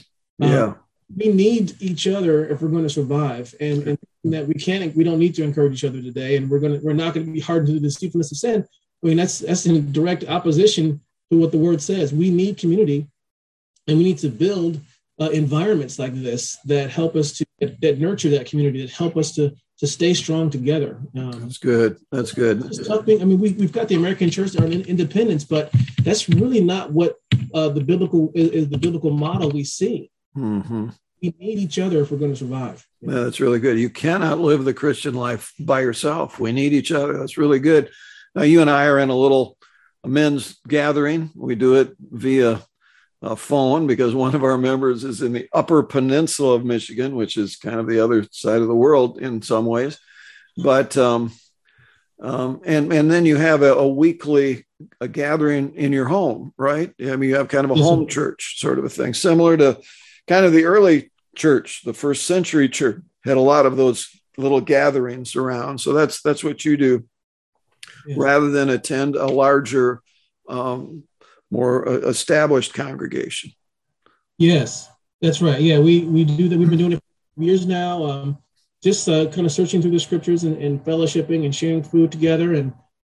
Uh, 0.42 0.48
yeah. 0.48 0.74
we 1.16 1.30
need 1.30 1.82
each 1.82 2.08
other 2.08 2.46
if 2.48 2.62
we're 2.62 2.68
going 2.68 2.84
to 2.84 2.90
survive 2.90 3.56
and, 3.60 3.88
and 3.88 3.98
that 4.26 4.46
we 4.46 4.54
can't 4.54 4.94
we 4.98 5.04
don't 5.04 5.18
need 5.18 5.34
to 5.34 5.44
encourage 5.44 5.74
each 5.74 5.90
other 5.90 6.02
today 6.02 6.36
and 6.36 6.50
we're 6.50 6.60
going 6.60 6.78
to 6.78 6.86
we're 6.86 6.92
not 6.92 7.14
going 7.14 7.26
to 7.26 7.32
be 7.32 7.40
hardened 7.40 7.68
to 7.68 7.74
the 7.76 7.80
deceitfulness 7.80 8.34
of 8.34 8.38
sin 8.38 8.68
I 9.06 9.10
mean, 9.10 9.18
that's 9.18 9.40
that's 9.40 9.68
in 9.68 9.92
direct 9.92 10.24
opposition 10.28 11.00
to 11.32 11.38
what 11.38 11.52
the 11.52 11.60
word 11.60 11.80
says. 11.80 12.12
We 12.12 12.32
need 12.32 12.58
community, 12.58 13.08
and 13.88 14.00
we 14.00 14.04
need 14.04 14.18
to 14.20 14.30
build 14.30 14.80
uh, 15.22 15.30
environments 15.30 16.00
like 16.00 16.16
this 16.16 16.58
that 16.66 16.90
help 16.90 17.16
us 17.16 17.34
to 17.34 17.46
that 17.60 18.00
nurture 18.00 18.32
that 18.32 18.48
community, 18.48 18.82
that 18.82 18.92
help 18.92 19.16
us 19.16 19.34
to 19.36 19.56
to 19.78 19.86
stay 19.86 20.14
strong 20.16 20.50
together. 20.50 20.98
Um, 21.16 21.42
that's 21.42 21.60
good. 21.60 21.98
That's 22.12 22.32
good. 22.32 22.64
Thing, 23.06 23.22
I 23.22 23.26
mean, 23.26 23.40
we, 23.40 23.52
we've 23.52 23.74
got 23.74 23.90
the 23.90 23.96
American 23.96 24.30
church 24.32 24.56
on 24.56 24.72
independence, 24.72 25.44
but 25.44 25.70
that's 26.02 26.30
really 26.30 26.62
not 26.62 26.92
what 26.92 27.18
uh, 27.54 27.70
the 27.70 27.82
biblical 27.82 28.32
is, 28.34 28.52
is, 28.52 28.70
the 28.70 28.78
biblical 28.78 29.12
model 29.12 29.52
we 29.52 29.66
see. 29.66 30.10
Mm-hmm. 30.36 30.90
We 31.22 31.36
need 31.38 31.60
each 31.60 31.78
other 31.78 32.02
if 32.02 32.10
we're 32.10 32.18
going 32.18 32.32
to 32.32 32.38
survive. 32.38 32.88
Yeah, 33.02 33.16
that's 33.16 33.42
really 33.42 33.60
good. 33.60 33.78
You 33.78 33.90
cannot 33.90 34.40
live 34.40 34.64
the 34.64 34.74
Christian 34.74 35.14
life 35.14 35.54
by 35.60 35.82
yourself. 35.82 36.40
We 36.40 36.54
need 36.54 36.72
each 36.72 36.94
other. 36.94 37.18
That's 37.18 37.38
really 37.38 37.60
good. 37.60 37.92
Now, 38.36 38.44
you 38.44 38.62
and 38.62 38.70
I 38.70 38.86
are 38.86 39.00
in 39.00 39.10
a 39.10 39.16
little 39.16 39.58
men's 40.06 40.60
gathering. 40.68 41.32
We 41.36 41.56
do 41.56 41.76
it 41.76 41.96
via 42.00 42.62
a 43.22 43.36
phone 43.36 43.88
because 43.88 44.14
one 44.14 44.36
of 44.36 44.44
our 44.44 44.58
members 44.58 45.04
is 45.04 45.22
in 45.22 45.32
the 45.32 45.48
upper 45.54 45.84
peninsula 45.84 46.56
of 46.56 46.66
Michigan, 46.66 47.16
which 47.16 47.38
is 47.38 47.56
kind 47.56 47.80
of 47.80 47.88
the 47.88 48.02
other 48.02 48.28
side 48.32 48.62
of 48.62 48.68
the 48.68 48.76
world 48.76 49.20
in 49.20 49.42
some 49.42 49.66
ways. 49.66 49.98
But, 50.58 50.98
um, 50.98 51.32
um, 52.22 52.62
and, 52.66 52.92
and 52.94 53.10
then 53.10 53.26
you 53.26 53.38
have 53.38 53.62
a, 53.62 53.74
a, 53.74 53.88
weekly 53.88 54.66
a 55.02 55.08
gathering 55.08 55.76
in 55.76 55.92
your 55.92 56.06
home, 56.06 56.54
right? 56.58 56.94
I 57.02 57.16
mean, 57.16 57.30
you 57.30 57.36
have 57.36 57.48
kind 57.48 57.66
of 57.66 57.72
a 57.72 57.76
home 57.82 58.08
church 58.08 58.60
sort 58.60 58.80
of 58.80 58.86
a 58.86 58.90
thing, 58.90 59.14
similar 59.14 59.58
to 59.58 59.80
kind 60.28 60.46
of 60.46 60.52
the 60.52 60.66
early 60.66 61.12
church, 61.36 61.84
the 61.84 61.94
first 61.94 62.26
century 62.26 62.70
church 62.70 63.02
had 63.24 63.38
a 63.38 63.42
lot 63.42 63.66
of 63.66 63.76
those 63.76 64.10
little 64.38 64.62
gatherings 64.62 65.36
around. 65.36 65.80
So 65.80 65.94
that's, 65.94 66.22
that's 66.22 66.44
what 66.44 66.64
you 66.64 66.78
do 66.78 67.06
yeah. 68.08 68.16
rather 68.18 68.50
than 68.50 68.70
attend 68.70 69.16
a 69.16 69.28
larger, 69.28 70.02
um, 70.48 71.04
more 71.52 71.88
uh, 71.88 72.08
established 72.08 72.74
congregation. 72.74 73.52
Yes, 74.38 74.90
that's 75.22 75.42
right. 75.42 75.62
Yeah, 75.62 75.80
we 75.80 76.06
we 76.06 76.24
do 76.24 76.50
that. 76.50 76.58
We've 76.58 76.70
been 76.70 76.80
doing 76.80 76.94
it 76.94 77.04
for 77.36 77.44
years 77.44 77.66
now. 77.66 78.04
Um, 78.04 78.38
just 78.84 79.08
uh, 79.10 79.26
kind 79.28 79.48
of 79.48 79.52
searching 79.52 79.82
through 79.82 79.92
the 79.92 80.00
scriptures 80.00 80.44
and, 80.44 80.62
and 80.62 80.84
fellowshipping 80.84 81.46
and 81.46 81.56
sharing 81.56 81.82
food 81.82 82.12
together 82.12 82.54
and 82.54 82.74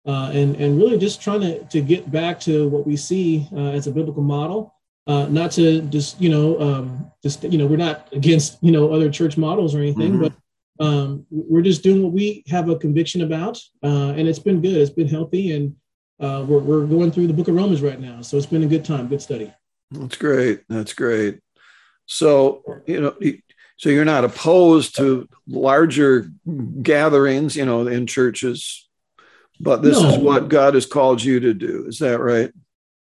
uh, 0.07 0.31
and 0.33 0.55
and 0.57 0.79
really 0.79 0.99
just 0.99 1.21
trying 1.21 1.41
to 1.41 1.65
to 1.65 1.81
get 1.81 2.11
back 2.11 2.39
to 2.41 2.69
what 2.69 2.87
we 2.87 2.97
see 2.97 3.49
uh, 3.53 3.71
as 3.71 3.87
a 3.87 3.91
biblical 3.91 4.23
model. 4.23 4.73
Uh, 5.09 5.27
not 5.27 5.53
to 5.53 5.83
just 5.83 6.21
you 6.21 6.29
know 6.29 6.61
um, 6.61 7.11
just 7.23 7.43
you 7.45 7.59
know 7.59 7.67
we're 7.67 7.77
not 7.77 8.09
against 8.13 8.63
you 8.63 8.73
know 8.73 8.93
other 8.93 9.11
church 9.11 9.37
models 9.37 9.75
or 9.75 9.79
anything, 9.79 10.13
mm-hmm. 10.13 10.23
but 10.23 10.33
um, 10.81 11.27
we're 11.31 11.63
just 11.63 11.83
doing 11.83 12.03
what 12.03 12.13
we 12.13 12.45
have 12.49 12.69
a 12.69 12.77
conviction 12.77 13.23
about, 13.23 13.59
uh, 13.83 14.13
and 14.17 14.29
it's 14.29 14.39
been 14.39 14.61
good. 14.61 14.77
It's 14.77 14.91
been 14.91 15.09
healthy, 15.09 15.55
and 15.55 15.75
uh, 16.21 16.45
we're, 16.47 16.59
we're 16.59 16.87
going 16.87 17.11
through 17.11 17.27
the 17.27 17.33
Book 17.33 17.49
of 17.49 17.55
Romans 17.55 17.83
right 17.83 18.01
now, 18.01 18.21
so 18.23 18.37
it's 18.37 18.47
been 18.47 18.63
a 18.63 18.67
good 18.67 18.85
time, 18.85 19.09
good 19.09 19.23
study. 19.23 19.53
That's 19.91 20.17
great. 20.17 20.63
That's 20.69 20.93
great. 20.93 21.41
So 22.07 22.83
you 22.87 23.01
know, 23.01 23.17
so 23.77 23.89
you're 23.89 24.05
not 24.05 24.25
opposed 24.25 24.97
to 24.97 25.29
larger 25.47 26.31
gatherings, 26.83 27.57
you 27.57 27.67
know, 27.67 27.87
in 27.87 28.07
churches, 28.07 28.89
but 29.61 29.83
this 29.83 30.01
no. 30.01 30.09
is 30.09 30.19
what 30.19 30.49
God 30.49 30.75
has 30.75 30.87
called 30.87 31.23
you 31.23 31.41
to 31.41 31.55
do. 31.55 31.87
Is 31.87 31.99
that 31.99 32.21
right? 32.21 32.53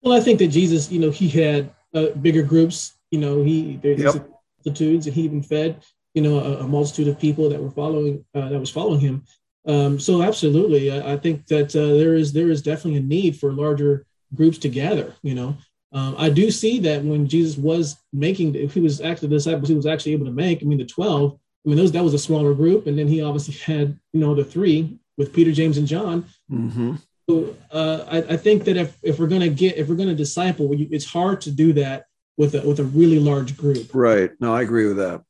Well, 0.02 0.16
I 0.16 0.22
think 0.22 0.40
that 0.40 0.48
Jesus, 0.48 0.92
you 0.92 1.00
know, 1.00 1.12
he 1.12 1.28
had 1.28 1.72
uh, 1.94 2.08
bigger 2.22 2.44
groups. 2.44 2.94
You 3.12 3.20
know, 3.20 3.44
he 3.44 3.78
there's 3.78 4.00
yep. 4.02 4.30
multitudes, 4.58 5.08
and 5.08 5.16
he 5.16 5.24
even 5.24 5.42
fed 5.42 5.84
you 6.14 6.22
know, 6.22 6.40
a, 6.40 6.60
a 6.60 6.68
multitude 6.68 7.08
of 7.08 7.20
people 7.20 7.50
that 7.50 7.62
were 7.62 7.72
following 7.72 8.26
uh, 8.36 8.50
that 8.50 8.60
was 8.60 8.70
following 8.70 9.00
him. 9.00 9.24
Um, 9.66 10.00
so 10.00 10.22
absolutely, 10.22 10.92
I, 10.92 11.14
I 11.14 11.18
think 11.18 11.48
that 11.48 11.76
uh, 11.76 11.98
there 11.98 12.16
is 12.16 12.34
there 12.34 12.50
is 12.50 12.62
definitely 12.62 13.00
a 13.00 13.04
need 13.04 13.38
for 13.38 13.52
larger 13.52 14.06
groups 14.36 14.58
to 14.60 14.70
gather. 14.70 15.14
You 15.22 15.36
know, 15.36 15.58
um, 15.92 16.16
I 16.18 16.30
do 16.30 16.52
see 16.52 16.80
that 16.80 17.04
when 17.04 17.28
Jesus 17.28 17.58
was 17.58 17.98
making, 18.14 18.56
if 18.56 18.74
he 18.74 18.80
was 18.80 19.02
actually 19.02 19.30
the 19.30 19.36
disciples, 19.36 19.70
he 19.70 19.76
was 19.76 19.86
actually 19.86 20.14
able 20.14 20.26
to 20.26 20.32
make. 20.32 20.62
I 20.62 20.66
mean, 20.66 20.78
the 20.78 20.86
twelve. 20.86 21.38
I 21.66 21.70
mean, 21.70 21.78
those 21.78 21.92
that 21.92 22.04
was 22.04 22.14
a 22.14 22.20
smaller 22.20 22.54
group, 22.54 22.88
and 22.88 22.98
then 22.98 23.08
he 23.08 23.22
obviously 23.22 23.56
had 23.56 24.00
you 24.14 24.20
know 24.20 24.34
the 24.34 24.46
three 24.46 24.98
with 25.18 25.34
Peter, 25.34 25.52
James, 25.52 25.78
and 25.78 25.88
John. 25.88 26.26
Mm-hmm. 26.50 26.96
So 27.30 27.56
uh, 27.72 28.06
I, 28.10 28.18
I, 28.34 28.38
think 28.38 28.64
that 28.64 28.76
if 28.76 28.98
if 29.04 29.20
we're 29.20 29.28
gonna 29.28 29.50
get 29.50 29.78
if 29.78 29.88
we're 29.88 29.96
gonna 29.96 30.16
disciple, 30.16 30.70
it's 30.74 31.06
hard 31.06 31.42
to 31.42 31.52
do 31.52 31.74
that 31.74 32.06
with 32.38 32.56
a 32.56 32.62
with 32.68 32.80
a 32.80 32.86
really 32.86 33.20
large 33.20 33.56
group. 33.56 33.92
Right. 33.94 34.32
No, 34.40 34.56
I 34.56 34.64
agree 34.64 34.88
with 34.88 34.98
that. 34.98 35.22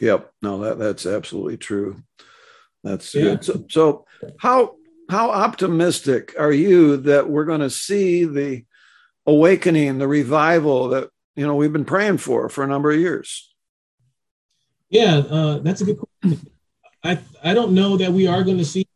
Yep. 0.00 0.32
No, 0.42 0.58
that 0.60 0.78
that's 0.78 1.06
absolutely 1.06 1.56
true. 1.56 2.02
That's 2.82 3.14
yeah. 3.14 3.22
good. 3.22 3.44
So, 3.44 3.64
so 3.68 4.06
how 4.38 4.76
how 5.08 5.30
optimistic 5.30 6.34
are 6.38 6.52
you 6.52 6.96
that 6.98 7.28
we're 7.28 7.44
going 7.44 7.60
to 7.60 7.70
see 7.70 8.24
the 8.24 8.64
awakening, 9.26 9.98
the 9.98 10.08
revival 10.08 10.88
that 10.88 11.10
you 11.36 11.46
know 11.46 11.54
we've 11.54 11.72
been 11.72 11.84
praying 11.84 12.18
for 12.18 12.48
for 12.48 12.64
a 12.64 12.68
number 12.68 12.90
of 12.90 12.98
years? 12.98 13.54
Yeah, 14.90 15.16
uh, 15.16 15.58
that's 15.58 15.80
a 15.80 15.84
good 15.84 15.98
question. 15.98 16.46
I 17.02 17.18
I 17.42 17.54
don't 17.54 17.72
know 17.72 17.96
that 17.96 18.12
we 18.12 18.26
are 18.26 18.42
going 18.42 18.58
to 18.58 18.64
see 18.64 18.86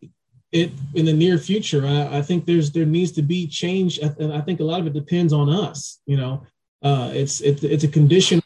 it 0.53 0.71
in 0.95 1.05
the 1.05 1.13
near 1.13 1.39
future. 1.39 1.87
I, 1.87 2.19
I 2.19 2.23
think 2.23 2.47
there's 2.47 2.73
there 2.73 2.87
needs 2.87 3.13
to 3.13 3.23
be 3.23 3.47
change, 3.47 3.99
and 3.99 4.33
I 4.33 4.41
think 4.41 4.61
a 4.61 4.65
lot 4.65 4.81
of 4.81 4.87
it 4.87 4.93
depends 4.95 5.33
on 5.33 5.49
us. 5.49 6.01
You 6.07 6.17
know, 6.17 6.47
uh, 6.83 7.11
it's 7.13 7.41
it, 7.41 7.63
it's 7.65 7.85
a 7.85 7.89
condition 7.89 8.43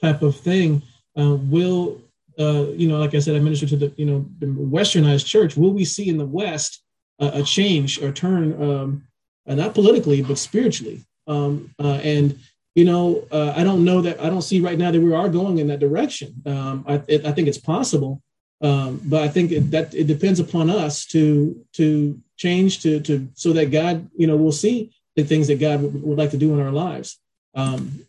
type 0.00 0.22
of 0.22 0.36
thing 0.36 0.82
uh, 1.18 1.34
will 1.34 2.00
uh, 2.38 2.66
you 2.74 2.88
know, 2.88 2.98
like 2.98 3.14
I 3.14 3.18
said, 3.18 3.34
I 3.34 3.38
minister 3.38 3.66
to 3.66 3.76
the 3.76 3.92
you 3.96 4.04
know 4.04 4.26
the 4.38 4.46
westernized 4.46 5.26
church. 5.26 5.56
Will 5.56 5.72
we 5.72 5.84
see 5.84 6.08
in 6.08 6.18
the 6.18 6.26
West 6.26 6.82
uh, 7.18 7.30
a 7.34 7.42
change 7.42 8.02
or 8.02 8.12
turn, 8.12 8.62
um, 8.62 9.08
uh, 9.48 9.54
not 9.54 9.74
politically 9.74 10.22
but 10.22 10.38
spiritually? 10.38 11.04
Um, 11.26 11.74
uh, 11.78 12.00
and 12.02 12.38
you 12.74 12.84
know, 12.84 13.26
uh, 13.32 13.54
I 13.56 13.64
don't 13.64 13.84
know 13.84 14.02
that 14.02 14.20
I 14.20 14.28
don't 14.28 14.42
see 14.42 14.60
right 14.60 14.78
now 14.78 14.90
that 14.90 15.00
we 15.00 15.14
are 15.14 15.28
going 15.28 15.58
in 15.58 15.68
that 15.68 15.80
direction. 15.80 16.34
Um, 16.44 16.84
I, 16.86 17.02
it, 17.08 17.24
I, 17.24 17.32
think 17.32 17.48
it's 17.48 17.58
possible, 17.58 18.20
um, 18.60 19.00
but 19.04 19.22
I 19.22 19.28
think 19.28 19.50
it, 19.50 19.70
that 19.70 19.94
it 19.94 20.06
depends 20.06 20.38
upon 20.38 20.68
us 20.68 21.06
to 21.06 21.64
to 21.74 22.20
change 22.36 22.82
to 22.82 23.00
to 23.00 23.28
so 23.34 23.54
that 23.54 23.70
God, 23.70 24.10
you 24.14 24.26
know, 24.26 24.36
will 24.36 24.52
see 24.52 24.92
the 25.14 25.24
things 25.24 25.46
that 25.46 25.58
God 25.58 25.80
would, 25.80 26.02
would 26.02 26.18
like 26.18 26.32
to 26.32 26.36
do 26.36 26.52
in 26.52 26.60
our 26.60 26.72
lives. 26.72 27.18
Um, 27.54 28.05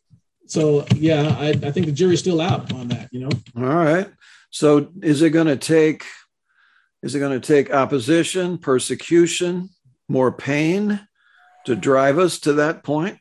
so 0.48 0.86
yeah, 0.96 1.36
I, 1.40 1.50
I 1.50 1.72
think 1.72 1.86
the 1.86 1.92
jury's 1.92 2.20
still 2.20 2.42
out 2.42 2.74
on 2.74 2.88
that. 2.90 3.10
You 3.12 3.22
know. 3.22 3.30
All 3.56 3.64
right. 3.64 4.10
So 4.50 4.90
is 5.02 5.22
it 5.22 5.32
going 5.32 5.48
to 5.48 5.58
take? 5.58 6.06
Is 7.04 7.14
it 7.14 7.20
going 7.20 7.40
to 7.40 7.46
take 7.46 7.72
opposition, 7.72 8.58
persecution, 8.58 9.70
more 10.10 10.32
pain 10.32 11.08
to 11.66 11.76
drive 11.76 12.18
us 12.18 12.40
to 12.40 12.54
that 12.54 12.84
point? 12.84 13.20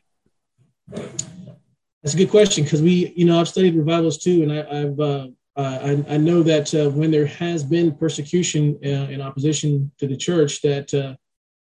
That's 0.91 2.13
a 2.13 2.17
good 2.17 2.31
question 2.31 2.63
because 2.63 2.81
we, 2.81 3.13
you 3.15 3.25
know, 3.25 3.39
I've 3.39 3.47
studied 3.47 3.75
revivals 3.75 4.17
too, 4.17 4.43
and 4.43 4.51
I, 4.51 4.75
have 4.75 4.99
uh, 4.99 5.27
I, 5.57 6.03
I, 6.09 6.17
know 6.17 6.41
that 6.43 6.73
uh, 6.73 6.89
when 6.91 7.11
there 7.11 7.25
has 7.25 7.63
been 7.63 7.95
persecution 7.95 8.79
uh, 8.83 9.11
in 9.11 9.21
opposition 9.21 9.91
to 9.97 10.07
the 10.07 10.15
church, 10.15 10.61
that 10.61 10.93
uh, 10.93 11.15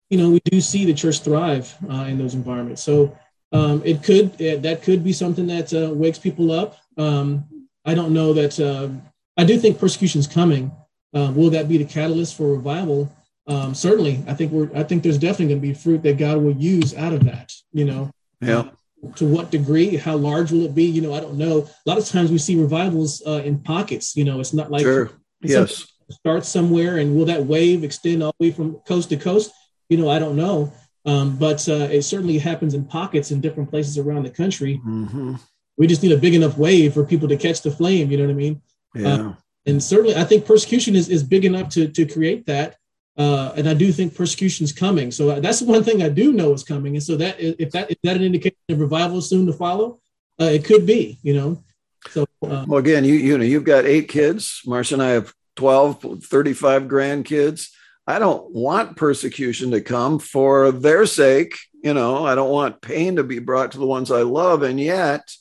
you 0.08 0.18
know 0.18 0.30
we 0.30 0.40
do 0.46 0.60
see 0.60 0.84
the 0.84 0.94
church 0.94 1.20
thrive 1.20 1.76
uh, 1.90 2.04
in 2.04 2.16
those 2.16 2.34
environments. 2.34 2.82
So 2.82 3.16
um, 3.52 3.82
it 3.84 4.02
could 4.02 4.36
that 4.38 4.82
could 4.82 5.02
be 5.02 5.12
something 5.12 5.46
that 5.48 5.72
uh, 5.72 5.92
wakes 5.92 6.18
people 6.18 6.52
up. 6.52 6.76
Um, 6.96 7.44
I 7.84 7.94
don't 7.94 8.12
know 8.12 8.32
that. 8.34 9.00
I 9.36 9.44
do 9.44 9.58
think 9.58 9.78
persecution 9.78 10.20
is 10.20 10.26
coming. 10.26 10.70
will 11.12 11.50
that 11.50 11.68
be 11.68 11.78
the 11.78 11.84
catalyst 11.84 12.36
for 12.36 12.52
revival? 12.52 13.10
Um, 13.46 13.74
certainly, 13.74 14.22
I 14.26 14.34
think 14.34 14.52
we're. 14.52 14.70
I 14.74 14.82
think 14.82 15.02
there's 15.02 15.18
definitely 15.18 15.48
going 15.48 15.60
to 15.60 15.68
be 15.68 15.74
fruit 15.74 16.02
that 16.02 16.18
God 16.18 16.38
will 16.38 16.56
use 16.56 16.94
out 16.94 17.12
of 17.12 17.24
that. 17.24 17.52
You 17.72 17.86
know. 17.86 18.10
Yeah 18.40 18.70
to 19.16 19.26
what 19.26 19.50
degree 19.50 19.96
how 19.96 20.16
large 20.16 20.52
will 20.52 20.64
it 20.64 20.74
be 20.74 20.84
you 20.84 21.00
know 21.00 21.14
i 21.14 21.20
don't 21.20 21.38
know 21.38 21.66
a 21.86 21.88
lot 21.88 21.98
of 21.98 22.06
times 22.06 22.30
we 22.30 22.38
see 22.38 22.60
revivals 22.60 23.22
uh, 23.26 23.42
in 23.44 23.58
pockets 23.58 24.16
you 24.16 24.24
know 24.24 24.40
it's 24.40 24.52
not 24.52 24.70
like 24.70 24.82
sure. 24.82 25.10
yes 25.40 25.86
start 26.10 26.44
somewhere 26.44 26.98
and 26.98 27.14
will 27.16 27.24
that 27.24 27.44
wave 27.44 27.82
extend 27.82 28.22
all 28.22 28.34
the 28.38 28.48
way 28.48 28.52
from 28.52 28.74
coast 28.86 29.08
to 29.08 29.16
coast 29.16 29.52
you 29.88 29.96
know 29.96 30.10
i 30.10 30.18
don't 30.18 30.36
know 30.36 30.72
um, 31.10 31.36
but 31.36 31.68
uh, 31.68 31.88
it 31.90 32.02
certainly 32.02 32.38
happens 32.38 32.74
in 32.74 32.84
pockets 32.84 33.30
in 33.30 33.40
different 33.40 33.70
places 33.70 33.98
around 33.98 34.22
the 34.22 34.30
country 34.30 34.80
mm-hmm. 34.86 35.34
we 35.76 35.86
just 35.86 36.02
need 36.02 36.12
a 36.12 36.16
big 36.16 36.34
enough 36.34 36.56
wave 36.56 36.94
for 36.94 37.04
people 37.04 37.28
to 37.28 37.36
catch 37.36 37.62
the 37.62 37.70
flame 37.70 38.10
you 38.10 38.16
know 38.16 38.24
what 38.24 38.30
i 38.30 38.34
mean 38.34 38.60
yeah. 38.94 39.14
Uh, 39.14 39.34
and 39.66 39.82
certainly 39.82 40.16
i 40.16 40.24
think 40.24 40.44
persecution 40.44 40.94
is, 40.94 41.08
is 41.08 41.22
big 41.22 41.44
enough 41.44 41.68
to, 41.68 41.88
to 41.88 42.06
create 42.06 42.46
that 42.46 42.76
uh, 43.20 43.52
and 43.54 43.68
I 43.68 43.74
do 43.74 43.92
think 43.92 44.14
persecution 44.14 44.64
is 44.64 44.72
coming. 44.72 45.10
So 45.10 45.28
uh, 45.28 45.40
that's 45.40 45.60
one 45.60 45.84
thing 45.84 46.02
I 46.02 46.08
do 46.08 46.32
know 46.32 46.54
is 46.54 46.64
coming. 46.64 46.94
And 46.94 47.02
so 47.02 47.16
that 47.16 47.36
if 47.38 47.70
that 47.72 47.90
is 47.90 47.96
that 48.02 48.16
an 48.16 48.22
indication 48.22 48.56
of 48.70 48.80
revival 48.80 49.20
soon 49.20 49.44
to 49.44 49.52
follow, 49.52 50.00
uh, 50.40 50.44
it 50.44 50.64
could 50.64 50.86
be. 50.86 51.18
You 51.22 51.34
know. 51.34 51.64
So 52.08 52.22
uh, 52.42 52.64
well, 52.66 52.78
again, 52.78 53.04
you 53.04 53.14
you 53.14 53.36
know 53.36 53.44
you've 53.44 53.64
got 53.64 53.84
eight 53.84 54.08
kids. 54.08 54.62
Marcia 54.64 54.94
and 54.94 55.02
I 55.02 55.10
have 55.10 55.34
12, 55.56 56.24
35 56.24 56.84
grandkids. 56.84 57.68
I 58.10 58.18
don't 58.18 58.52
want 58.52 58.96
persecution 58.96 59.70
to 59.70 59.80
come 59.80 60.18
for 60.18 60.72
their 60.72 61.06
sake. 61.06 61.56
You 61.84 61.94
know, 61.94 62.26
I 62.26 62.34
don't 62.34 62.50
want 62.50 62.80
pain 62.80 63.16
to 63.16 63.22
be 63.22 63.38
brought 63.38 63.70
to 63.72 63.78
the 63.78 63.86
ones 63.86 64.10
I 64.10 64.22
love. 64.22 64.64
And 64.64 64.80
yet, 64.80 65.32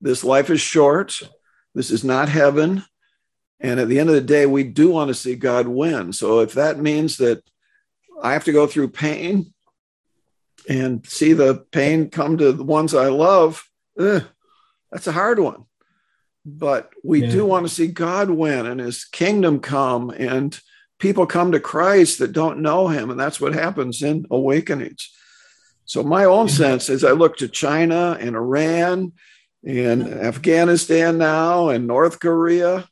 this 0.00 0.22
life 0.22 0.48
is 0.48 0.60
short. 0.60 1.20
This 1.74 1.90
is 1.90 2.04
not 2.04 2.28
heaven. 2.28 2.84
And 3.58 3.80
at 3.80 3.88
the 3.88 3.98
end 3.98 4.10
of 4.10 4.14
the 4.14 4.20
day, 4.20 4.46
we 4.46 4.62
do 4.62 4.90
want 4.90 5.08
to 5.08 5.14
see 5.14 5.34
God 5.34 5.66
win. 5.66 6.12
So 6.12 6.38
if 6.38 6.52
that 6.52 6.78
means 6.78 7.16
that 7.16 7.42
I 8.22 8.32
have 8.32 8.44
to 8.44 8.52
go 8.52 8.68
through 8.68 8.90
pain 8.90 9.52
and 10.68 11.04
see 11.04 11.32
the 11.32 11.66
pain 11.72 12.10
come 12.10 12.38
to 12.38 12.52
the 12.52 12.62
ones 12.62 12.94
I 12.94 13.08
love, 13.08 13.68
eh, 13.98 14.20
that's 14.92 15.08
a 15.08 15.12
hard 15.12 15.40
one. 15.40 15.64
But 16.46 16.92
we 17.02 17.24
yeah. 17.24 17.30
do 17.30 17.44
want 17.44 17.66
to 17.66 17.74
see 17.74 17.88
God 17.88 18.30
win 18.30 18.66
and 18.66 18.78
his 18.78 19.04
kingdom 19.04 19.58
come 19.58 20.10
and 20.10 20.58
people 20.98 21.26
come 21.26 21.52
to 21.52 21.60
Christ 21.60 22.18
that 22.18 22.32
don't 22.32 22.60
know 22.60 22.88
him. 22.88 23.10
And 23.10 23.18
that's 23.18 23.40
what 23.40 23.54
happens 23.54 24.02
in 24.02 24.26
awakenings. 24.30 25.10
So, 25.84 26.02
my 26.02 26.24
own 26.24 26.48
sense 26.48 26.90
is 26.90 27.04
I 27.04 27.12
look 27.12 27.38
to 27.38 27.48
China 27.48 28.16
and 28.20 28.36
Iran 28.36 29.12
and 29.64 30.02
Afghanistan 30.02 31.18
now 31.18 31.70
and 31.70 31.86
North 31.86 32.20
Korea, 32.20 32.88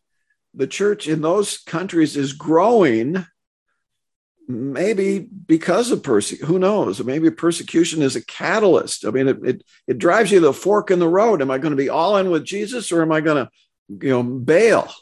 the 0.55 0.67
church 0.67 1.07
in 1.07 1.21
those 1.21 1.59
countries 1.59 2.17
is 2.17 2.33
growing 2.33 3.25
maybe 4.49 5.19
because 5.19 5.91
of 5.91 6.03
persecution 6.03 6.47
who 6.47 6.59
knows? 6.59 7.03
Maybe 7.03 7.31
persecution 7.31 8.01
is 8.01 8.17
a 8.17 8.25
catalyst. 8.25 9.05
I 9.05 9.11
mean 9.11 9.29
it, 9.29 9.39
it, 9.45 9.63
it 9.87 9.99
drives 9.99 10.31
you 10.31 10.41
to 10.41 10.47
the 10.47 10.53
fork 10.53 10.91
in 10.91 10.99
the 10.99 11.09
road. 11.09 11.43
Am 11.43 11.51
i 11.51 11.59
going 11.59 11.73
to 11.73 11.77
be 11.77 11.89
all 11.89 12.17
in 12.17 12.31
with 12.31 12.45
jesus 12.45 12.93
or 12.93 13.03
am 13.03 13.13
i 13.13 13.21
going 13.21 13.45
to 13.45 13.51
you 13.89 14.11
know 14.11 14.23
bail 14.23 14.93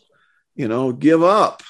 you 0.55 0.69
know 0.69 0.93
give 0.93 1.23
up 1.23 1.63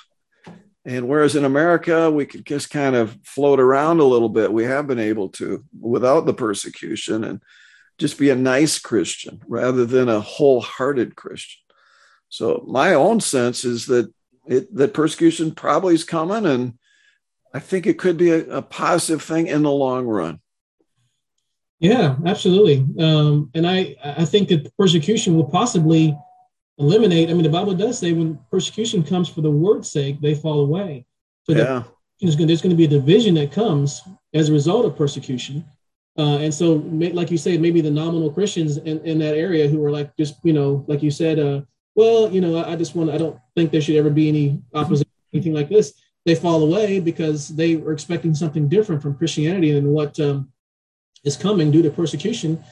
and 0.85 1.09
whereas 1.09 1.37
in 1.37 1.44
america 1.44 2.11
we 2.11 2.27
could 2.27 2.44
just 2.44 2.70
kind 2.70 2.94
of 2.94 3.16
float 3.25 3.61
around 3.61 4.01
a 4.01 4.05
little 4.05 4.29
bit 4.29 4.53
we 4.53 4.64
have 4.64 4.87
been 4.87 4.99
able 4.99 5.29
to 5.29 5.64
without 5.79 6.27
the 6.27 6.35
persecution 6.35 7.25
and 7.25 7.42
just 7.99 8.18
be 8.18 8.31
a 8.31 8.37
nice 8.37 8.79
christian 8.79 9.40
rather 9.47 9.85
than 9.85 10.09
a 10.09 10.20
wholehearted 10.20 11.16
christian 11.16 11.61
so 12.29 12.64
my 12.66 12.94
own 12.94 13.20
sense 13.20 13.64
is 13.64 13.87
that 13.87 14.12
it, 14.47 14.75
that 14.75 14.94
persecution 14.94 15.53
probably 15.53 15.94
is 15.94 16.05
coming, 16.05 16.47
and 16.47 16.75
I 17.53 17.61
think 17.61 17.87
it 17.87 17.99
could 17.99 18.16
be 18.16 18.31
a, 18.31 18.57
a 18.57 18.62
positive 18.62 19.23
thing 19.23 19.47
in 19.47 19.62
the 19.62 19.70
long 19.70 20.07
run. 20.07 20.40
Yeah, 21.81 22.16
absolutely. 22.27 22.87
Um, 22.99 23.51
and 23.55 23.66
I 23.66 23.97
I 24.03 24.25
think 24.25 24.49
that 24.49 24.77
persecution 24.77 25.37
will 25.37 25.44
possibly 25.44 26.16
eliminate. 26.79 27.31
I 27.31 27.35
mean, 27.35 27.43
the 27.43 27.49
Bible 27.49 27.75
does 27.75 27.99
say 27.99 28.13
when 28.13 28.39
persecution 28.51 29.03
comes 29.03 29.29
for 29.29 29.41
the 29.41 29.51
word's 29.51 29.91
sake, 29.91 30.21
they 30.21 30.35
fall 30.35 30.61
away. 30.61 31.07
So 31.45 31.53
yeah. 31.53 31.83
there's 32.21 32.37
going 32.37 32.49
to 32.49 32.77
be 32.77 32.85
a 32.85 32.89
division 32.89 33.35
that 33.35 33.53
comes 33.53 34.03
as 34.33 34.49
a 34.49 34.53
result 34.53 34.87
of 34.87 34.97
persecution. 34.97 35.65
Uh, 36.17 36.39
and 36.39 36.55
so, 36.55 36.75
like 37.13 37.31
you 37.31 37.39
say, 37.39 37.59
maybe 37.59 37.81
the 37.81 37.91
nominal 37.91 38.31
Christians 38.31 38.77
in, 38.77 39.01
in 39.01 39.19
that 39.19 39.37
area 39.37 39.69
who 39.69 39.85
are 39.85 39.91
like 39.91 40.17
just, 40.17 40.37
you 40.45 40.53
know, 40.53 40.85
like 40.87 41.03
you 41.03 41.11
said, 41.11 41.39
uh, 41.39 41.63
well, 41.97 42.31
you 42.31 42.41
know, 42.41 42.65
I 42.65 42.77
just 42.77 42.95
want, 42.95 43.11
I 43.11 43.19
don't 43.19 43.39
think 43.57 43.71
there 43.71 43.81
should 43.81 43.97
ever 43.97 44.11
be 44.11 44.29
any 44.29 44.63
opposition, 44.75 45.11
anything 45.33 45.55
like 45.55 45.69
this. 45.69 45.95
They 46.25 46.35
fall 46.35 46.63
away 46.63 47.01
because 47.01 47.49
they 47.49 47.77
were 47.77 47.93
expecting 47.93 48.35
something 48.35 48.69
different 48.69 49.03
from 49.03 49.17
Christianity 49.17 49.73
than 49.73 49.89
what 49.89 50.19
um, 50.21 50.51
is 51.25 51.37
coming 51.37 51.71
due 51.71 51.83
to 51.83 51.91
persecution. 51.91 52.63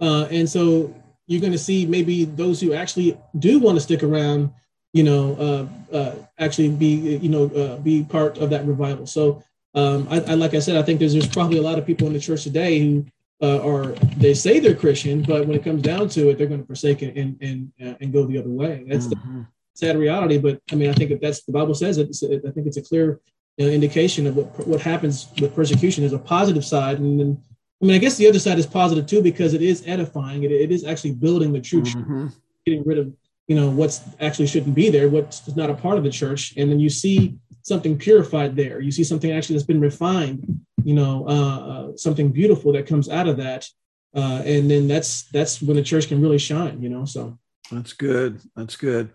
Uh, 0.00 0.26
and 0.30 0.48
so 0.48 0.94
you're 1.26 1.40
going 1.40 1.52
to 1.52 1.58
see 1.58 1.86
maybe 1.86 2.24
those 2.24 2.60
who 2.60 2.72
actually 2.72 3.18
do 3.38 3.58
want 3.58 3.76
to 3.76 3.80
stick 3.80 4.02
around, 4.02 4.52
you 4.92 5.02
know, 5.02 5.68
uh, 5.92 5.94
uh, 5.96 6.14
actually 6.38 6.70
be, 6.70 7.16
you 7.16 7.28
know, 7.28 7.46
uh, 7.50 7.76
be 7.78 8.04
part 8.04 8.38
of 8.38 8.50
that 8.50 8.66
revival. 8.66 9.06
So 9.06 9.42
um, 9.74 10.06
I, 10.10 10.20
I, 10.20 10.34
like 10.34 10.54
I 10.54 10.60
said, 10.60 10.76
I 10.76 10.82
think 10.82 11.00
there's, 11.00 11.12
there's 11.12 11.28
probably 11.28 11.58
a 11.58 11.62
lot 11.62 11.78
of 11.78 11.86
people 11.86 12.06
in 12.06 12.12
the 12.12 12.20
church 12.20 12.44
today 12.44 12.78
who 12.78 13.04
uh, 13.42 13.58
or 13.58 13.88
they 14.16 14.34
say 14.34 14.60
they're 14.60 14.74
Christian, 14.74 15.22
but 15.22 15.46
when 15.46 15.56
it 15.56 15.64
comes 15.64 15.82
down 15.82 16.08
to 16.10 16.30
it, 16.30 16.38
they're 16.38 16.46
going 16.46 16.60
to 16.60 16.66
forsake 16.66 17.02
it 17.02 17.16
and 17.16 17.36
and 17.42 17.72
uh, 17.84 17.94
and 18.00 18.12
go 18.12 18.24
the 18.24 18.38
other 18.38 18.48
way. 18.48 18.84
That's 18.88 19.06
mm-hmm. 19.06 19.40
the 19.40 19.46
sad 19.74 19.98
reality. 19.98 20.38
But 20.38 20.60
I 20.72 20.74
mean, 20.74 20.88
I 20.88 20.94
think 20.94 21.10
if 21.10 21.20
that's 21.20 21.42
the 21.42 21.52
Bible 21.52 21.74
says 21.74 21.98
it, 21.98 22.08
I 22.22 22.50
think 22.50 22.66
it's 22.66 22.78
a 22.78 22.82
clear 22.82 23.20
you 23.58 23.66
know, 23.66 23.72
indication 23.72 24.26
of 24.26 24.36
what 24.36 24.66
what 24.66 24.80
happens 24.80 25.28
with 25.40 25.54
persecution. 25.54 26.04
is 26.04 26.14
a 26.14 26.18
positive 26.18 26.64
side, 26.64 26.98
and 26.98 27.20
then 27.20 27.42
I 27.82 27.86
mean, 27.86 27.94
I 27.94 27.98
guess 27.98 28.16
the 28.16 28.28
other 28.28 28.38
side 28.38 28.58
is 28.58 28.66
positive 28.66 29.06
too 29.06 29.22
because 29.22 29.54
it 29.54 29.62
is 29.62 29.86
edifying. 29.86 30.44
It, 30.44 30.52
it 30.52 30.72
is 30.72 30.84
actually 30.84 31.12
building 31.12 31.52
the 31.52 31.60
true 31.60 31.82
mm-hmm. 31.82 32.28
getting 32.64 32.84
rid 32.84 32.98
of 32.98 33.12
you 33.48 33.56
know 33.56 33.70
what's 33.70 34.00
actually 34.20 34.46
shouldn't 34.46 34.74
be 34.74 34.90
there, 34.90 35.08
what's 35.08 35.54
not 35.56 35.70
a 35.70 35.74
part 35.74 35.98
of 35.98 36.04
the 36.04 36.10
church, 36.10 36.54
and 36.56 36.70
then 36.70 36.80
you 36.80 36.90
see 36.90 37.36
something 37.62 37.98
purified 37.98 38.56
there. 38.56 38.80
You 38.80 38.90
see 38.90 39.04
something 39.04 39.30
actually 39.30 39.56
that's 39.56 39.66
been 39.66 39.80
refined 39.80 40.60
you 40.86 40.94
know, 40.94 41.26
uh, 41.28 41.58
uh, 41.58 41.96
something 41.96 42.30
beautiful 42.30 42.72
that 42.72 42.86
comes 42.86 43.08
out 43.08 43.26
of 43.26 43.38
that. 43.38 43.68
Uh, 44.14 44.40
and 44.46 44.70
then 44.70 44.86
that's 44.86 45.24
that's 45.30 45.60
when 45.60 45.76
the 45.76 45.82
church 45.82 46.06
can 46.06 46.22
really 46.22 46.38
shine, 46.38 46.80
you 46.80 46.88
know. 46.88 47.04
So 47.04 47.36
that's 47.72 47.92
good. 47.92 48.40
That's 48.54 48.76
good. 48.76 49.10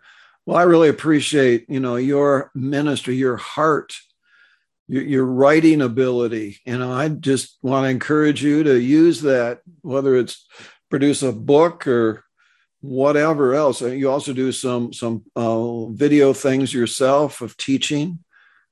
Well, 0.45 0.57
I 0.57 0.63
really 0.63 0.89
appreciate 0.89 1.69
you 1.69 1.79
know 1.79 1.95
your 1.95 2.51
ministry, 2.53 3.15
your 3.15 3.37
heart, 3.37 3.95
your, 4.99 5.25
writing 5.25 5.81
ability. 5.81 6.59
Know, 6.65 6.91
I 6.91 7.07
just 7.09 7.57
want 7.61 7.85
to 7.85 7.89
encourage 7.89 8.43
you 8.43 8.63
to 8.63 8.79
use 8.79 9.21
that, 9.21 9.61
whether 9.81 10.15
it's 10.15 10.45
produce 10.89 11.23
a 11.23 11.31
book 11.31 11.87
or 11.87 12.23
whatever 12.81 13.53
else. 13.53 13.81
You 13.81 14.09
also 14.11 14.33
do 14.33 14.51
some 14.51 14.91
some 14.93 15.23
uh, 15.35 15.85
video 15.85 16.33
things 16.33 16.73
yourself 16.73 17.41
of 17.41 17.55
teaching 17.57 18.19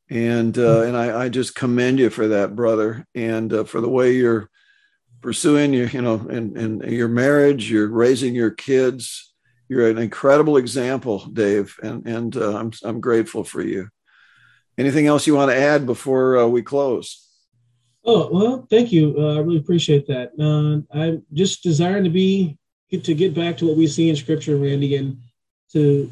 and 0.10 0.58
uh, 0.58 0.82
and 0.82 0.98
I, 0.98 1.26
I, 1.26 1.30
just 1.30 1.56
commend 1.56 2.00
you 2.00 2.10
for 2.10 2.30
that, 2.30 2.56
brother, 2.56 3.06
and 3.14 3.54
uh, 3.54 3.64
for 3.64 3.80
the 3.80 3.90
way 3.90 4.14
you're 4.14 4.50
pursuing 5.22 5.74
your 5.74 5.88
you 5.88 6.02
know 6.02 6.16
and 6.30 6.58
and 6.58 6.84
your 6.92 7.08
marriage, 7.08 7.70
you're 7.70 7.90
raising 7.90 8.34
your 8.34 8.52
kids. 8.52 9.34
You're 9.68 9.88
an 9.88 10.00
incredible 10.00 10.58
example, 10.58 11.20
Dave, 11.32 11.78
and 11.84 12.08
and 12.08 12.36
uh, 12.36 12.58
I'm 12.58 12.72
I'm 12.84 13.00
grateful 13.00 13.44
for 13.44 13.62
you. 13.62 13.90
Anything 14.80 15.08
else 15.08 15.28
you 15.28 15.36
want 15.36 15.52
to 15.52 15.58
add 15.58 15.86
before 15.86 16.38
uh, 16.38 16.48
we 16.48 16.62
close? 16.62 17.28
Oh 18.06 18.30
well, 18.32 18.65
thank 18.70 18.94
you. 18.94 19.13
Uh, 19.18 19.36
I 19.36 19.39
really 19.39 19.58
appreciate 19.58 20.08
that. 20.08 20.32
Uh, 20.39 20.98
I'm 20.98 21.26
just 21.34 21.63
desiring 21.63 22.06
to 22.06 22.10
be 22.10 22.58
to 22.89 23.13
get 23.13 23.36
back 23.36 23.58
to 23.58 23.68
what 23.68 23.76
we 23.76 23.88
see 23.88 24.10
in 24.10 24.15
Scripture, 24.15 24.56
Randy, 24.56 24.96
and 24.96 25.18
to 25.74 26.10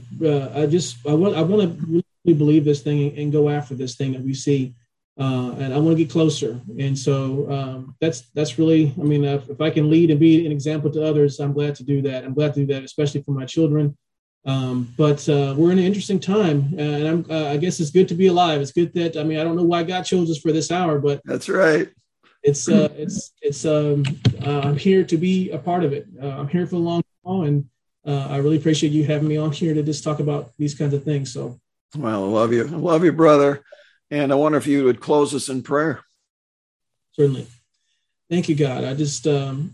I 0.54 0.66
just 0.66 0.98
I 1.08 1.14
want 1.14 1.38
I 1.38 1.42
want 1.44 1.80
to 1.80 1.86
really 2.26 2.38
believe 2.38 2.66
this 2.66 2.82
thing 2.82 3.18
and 3.18 3.32
go 3.32 3.50
after 3.50 3.74
this 3.74 3.96
thing 3.96 4.12
that 4.12 4.22
we 4.22 4.34
see. 4.34 4.76
Uh, 5.18 5.56
and 5.58 5.74
I 5.74 5.80
want 5.80 5.98
to 5.98 6.04
get 6.04 6.12
closer. 6.12 6.60
And 6.78 6.96
so 6.96 7.50
um, 7.52 7.96
that's 8.00 8.22
that's 8.36 8.60
really, 8.60 8.94
I 9.00 9.04
mean, 9.04 9.24
if, 9.24 9.60
I 9.60 9.72
can 9.72 9.90
lead 9.90 10.12
and 10.12 10.20
be 10.20 10.46
an 10.46 10.52
example 10.52 10.92
to 10.92 11.04
others, 11.04 11.40
I'm 11.40 11.54
glad 11.54 11.74
to 11.76 11.84
do 11.84 12.04
that. 12.04 12.24
I'm 12.24 12.36
glad 12.36 12.54
to 12.54 12.60
do 12.60 12.74
that, 12.74 12.84
especially 12.84 13.24
for 13.24 13.32
my 13.32 13.46
children. 13.46 13.98
Um, 14.48 14.94
but 14.98 15.28
uh, 15.28 15.54
we're 15.58 15.74
in 15.74 15.78
an 15.78 15.84
interesting 15.84 16.22
time, 16.22 16.74
and 16.78 17.08
I'm, 17.08 17.26
uh, 17.30 17.50
I 17.50 17.58
guess 17.58 17.82
it's 17.82 17.92
good 17.92 18.08
to 18.08 18.16
be 18.16 18.28
alive. 18.28 18.62
It's 18.62 18.72
good 18.72 18.94
that 18.94 19.18
I 19.18 19.24
mean, 19.24 19.38
I 19.38 19.44
don't 19.44 19.58
know 19.58 19.64
why 19.64 19.84
God 19.84 20.04
chose 20.04 20.32
us 20.32 20.38
for 20.38 20.54
this 20.54 20.72
hour, 20.72 21.00
but 21.00 21.22
that's 21.26 21.50
right. 21.50 21.90
It's 22.44 22.70
uh, 22.70 22.88
it's 22.96 23.34
it's 23.42 23.66
um, 23.66 24.06
uh, 24.46 24.62
I'm 24.62 24.78
here 24.78 25.04
to 25.04 25.18
be 25.18 25.52
a 25.52 25.58
part 25.58 25.84
of 25.84 25.92
it. 25.92 26.08
Uh, 26.22 26.30
I'm 26.30 26.48
here 26.48 26.66
for 26.66 26.76
the 26.76 26.82
long 26.82 27.04
all, 27.26 27.44
and 27.44 27.66
uh, 28.06 28.28
I 28.30 28.38
really 28.38 28.56
appreciate 28.56 28.94
you 28.94 29.04
having 29.04 29.28
me 29.28 29.36
on 29.36 29.52
here 29.52 29.74
to 29.74 29.84
just 29.84 30.02
talk 30.02 30.20
about 30.22 30.54
these 30.58 30.74
kinds 30.74 30.94
of 30.94 31.04
things. 31.04 31.34
So, 31.34 31.60
well, 31.98 32.24
I 32.24 32.28
love 32.28 32.54
you, 32.54 32.64
I 32.64 32.78
love 32.78 33.04
you, 33.04 33.12
brother, 33.12 33.66
and 34.12 34.32
I 34.32 34.36
wonder 34.36 34.58
if 34.58 34.66
you 34.66 34.86
would 34.86 35.02
close 35.02 35.36
us 35.36 35.50
in 35.50 35.62
prayer. 35.62 36.02
Certainly. 37.12 37.48
Thank 38.30 38.48
you, 38.48 38.56
God. 38.56 38.84
I 38.84 38.94
just, 38.94 39.26
um, 39.26 39.74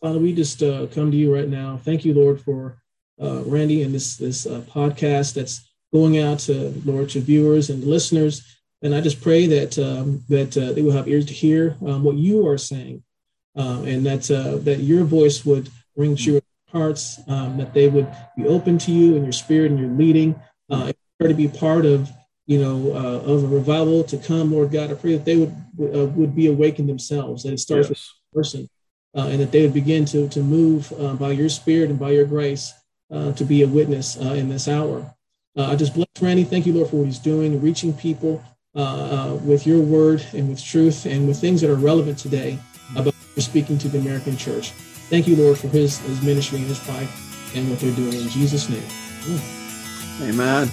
Father, 0.00 0.18
we 0.18 0.32
just 0.34 0.62
uh, 0.62 0.86
come 0.88 1.10
to 1.10 1.16
you 1.16 1.34
right 1.34 1.48
now. 1.48 1.80
Thank 1.84 2.04
you, 2.04 2.14
Lord, 2.14 2.40
for 2.40 2.79
uh, 3.20 3.42
Randy 3.44 3.82
and 3.82 3.94
this 3.94 4.16
this 4.16 4.46
uh, 4.46 4.62
podcast 4.68 5.34
that's 5.34 5.60
going 5.92 6.18
out 6.18 6.38
to 6.40 6.80
Lord 6.84 7.10
to 7.10 7.20
viewers 7.20 7.70
and 7.70 7.84
listeners. 7.84 8.58
And 8.82 8.94
I 8.94 9.00
just 9.00 9.20
pray 9.20 9.46
that 9.46 9.78
um, 9.78 10.24
that 10.28 10.56
uh, 10.56 10.72
they 10.72 10.82
will 10.82 10.92
have 10.92 11.08
ears 11.08 11.26
to 11.26 11.34
hear 11.34 11.76
um, 11.86 12.02
what 12.02 12.16
you 12.16 12.46
are 12.48 12.58
saying, 12.58 13.02
uh, 13.56 13.82
and 13.86 14.06
that 14.06 14.30
uh, 14.30 14.56
that 14.64 14.80
your 14.80 15.04
voice 15.04 15.44
would 15.44 15.70
ring 15.96 16.16
true 16.16 16.40
hearts, 16.72 17.20
um, 17.28 17.58
that 17.58 17.74
they 17.74 17.88
would 17.88 18.08
be 18.36 18.46
open 18.46 18.78
to 18.78 18.92
you 18.92 19.16
and 19.16 19.24
your 19.24 19.32
spirit 19.32 19.70
and 19.70 19.80
your 19.80 19.90
leading, 19.90 20.40
uh, 20.70 20.92
to 21.20 21.34
be 21.34 21.48
part 21.48 21.84
of 21.84 22.08
you 22.46 22.58
know 22.58 22.92
uh, 22.92 23.32
of 23.32 23.44
a 23.44 23.46
revival 23.48 24.02
to 24.04 24.16
come, 24.16 24.52
Lord 24.52 24.72
God. 24.72 24.90
I 24.90 24.94
pray 24.94 25.16
that 25.16 25.26
they 25.26 25.36
would 25.36 25.54
uh, 25.78 26.06
would 26.06 26.34
be 26.34 26.46
awakened 26.46 26.88
themselves. 26.88 27.42
That 27.42 27.52
it 27.52 27.60
starts 27.60 27.90
yes. 27.90 27.90
with 27.90 28.08
person, 28.32 28.70
uh, 29.14 29.28
and 29.28 29.40
that 29.40 29.52
they 29.52 29.60
would 29.60 29.74
begin 29.74 30.06
to 30.06 30.26
to 30.30 30.40
move 30.40 30.90
uh, 30.98 31.14
by 31.14 31.32
your 31.32 31.50
spirit 31.50 31.90
and 31.90 31.98
by 31.98 32.12
your 32.12 32.24
grace 32.24 32.72
uh, 33.10 33.32
to 33.32 33.44
be 33.44 33.62
a 33.62 33.68
witness 33.68 34.16
uh, 34.20 34.34
in 34.34 34.48
this 34.48 34.68
hour. 34.68 35.14
Uh, 35.56 35.66
I 35.66 35.76
just 35.76 35.94
bless 35.94 36.06
Randy. 36.20 36.44
Thank 36.44 36.66
you, 36.66 36.72
Lord, 36.72 36.90
for 36.90 36.96
what 36.96 37.06
he's 37.06 37.18
doing, 37.18 37.60
reaching 37.60 37.92
people 37.92 38.42
uh, 38.74 39.36
with 39.42 39.66
your 39.66 39.80
word 39.80 40.24
and 40.32 40.48
with 40.48 40.62
truth 40.62 41.06
and 41.06 41.26
with 41.26 41.40
things 41.40 41.60
that 41.60 41.70
are 41.70 41.76
relevant 41.76 42.18
today 42.18 42.58
about 42.94 43.14
speaking 43.38 43.78
to 43.78 43.88
the 43.88 43.98
American 43.98 44.36
church. 44.36 44.70
Thank 45.10 45.26
you, 45.26 45.36
Lord, 45.36 45.58
for 45.58 45.68
his, 45.68 45.98
his 45.98 46.22
ministry 46.22 46.58
and 46.58 46.68
his 46.68 46.86
wife 46.86 47.56
and 47.56 47.68
what 47.68 47.80
they're 47.80 47.94
doing. 47.96 48.14
In 48.14 48.28
Jesus' 48.28 48.68
name. 48.68 48.84
Amen. 50.22 50.68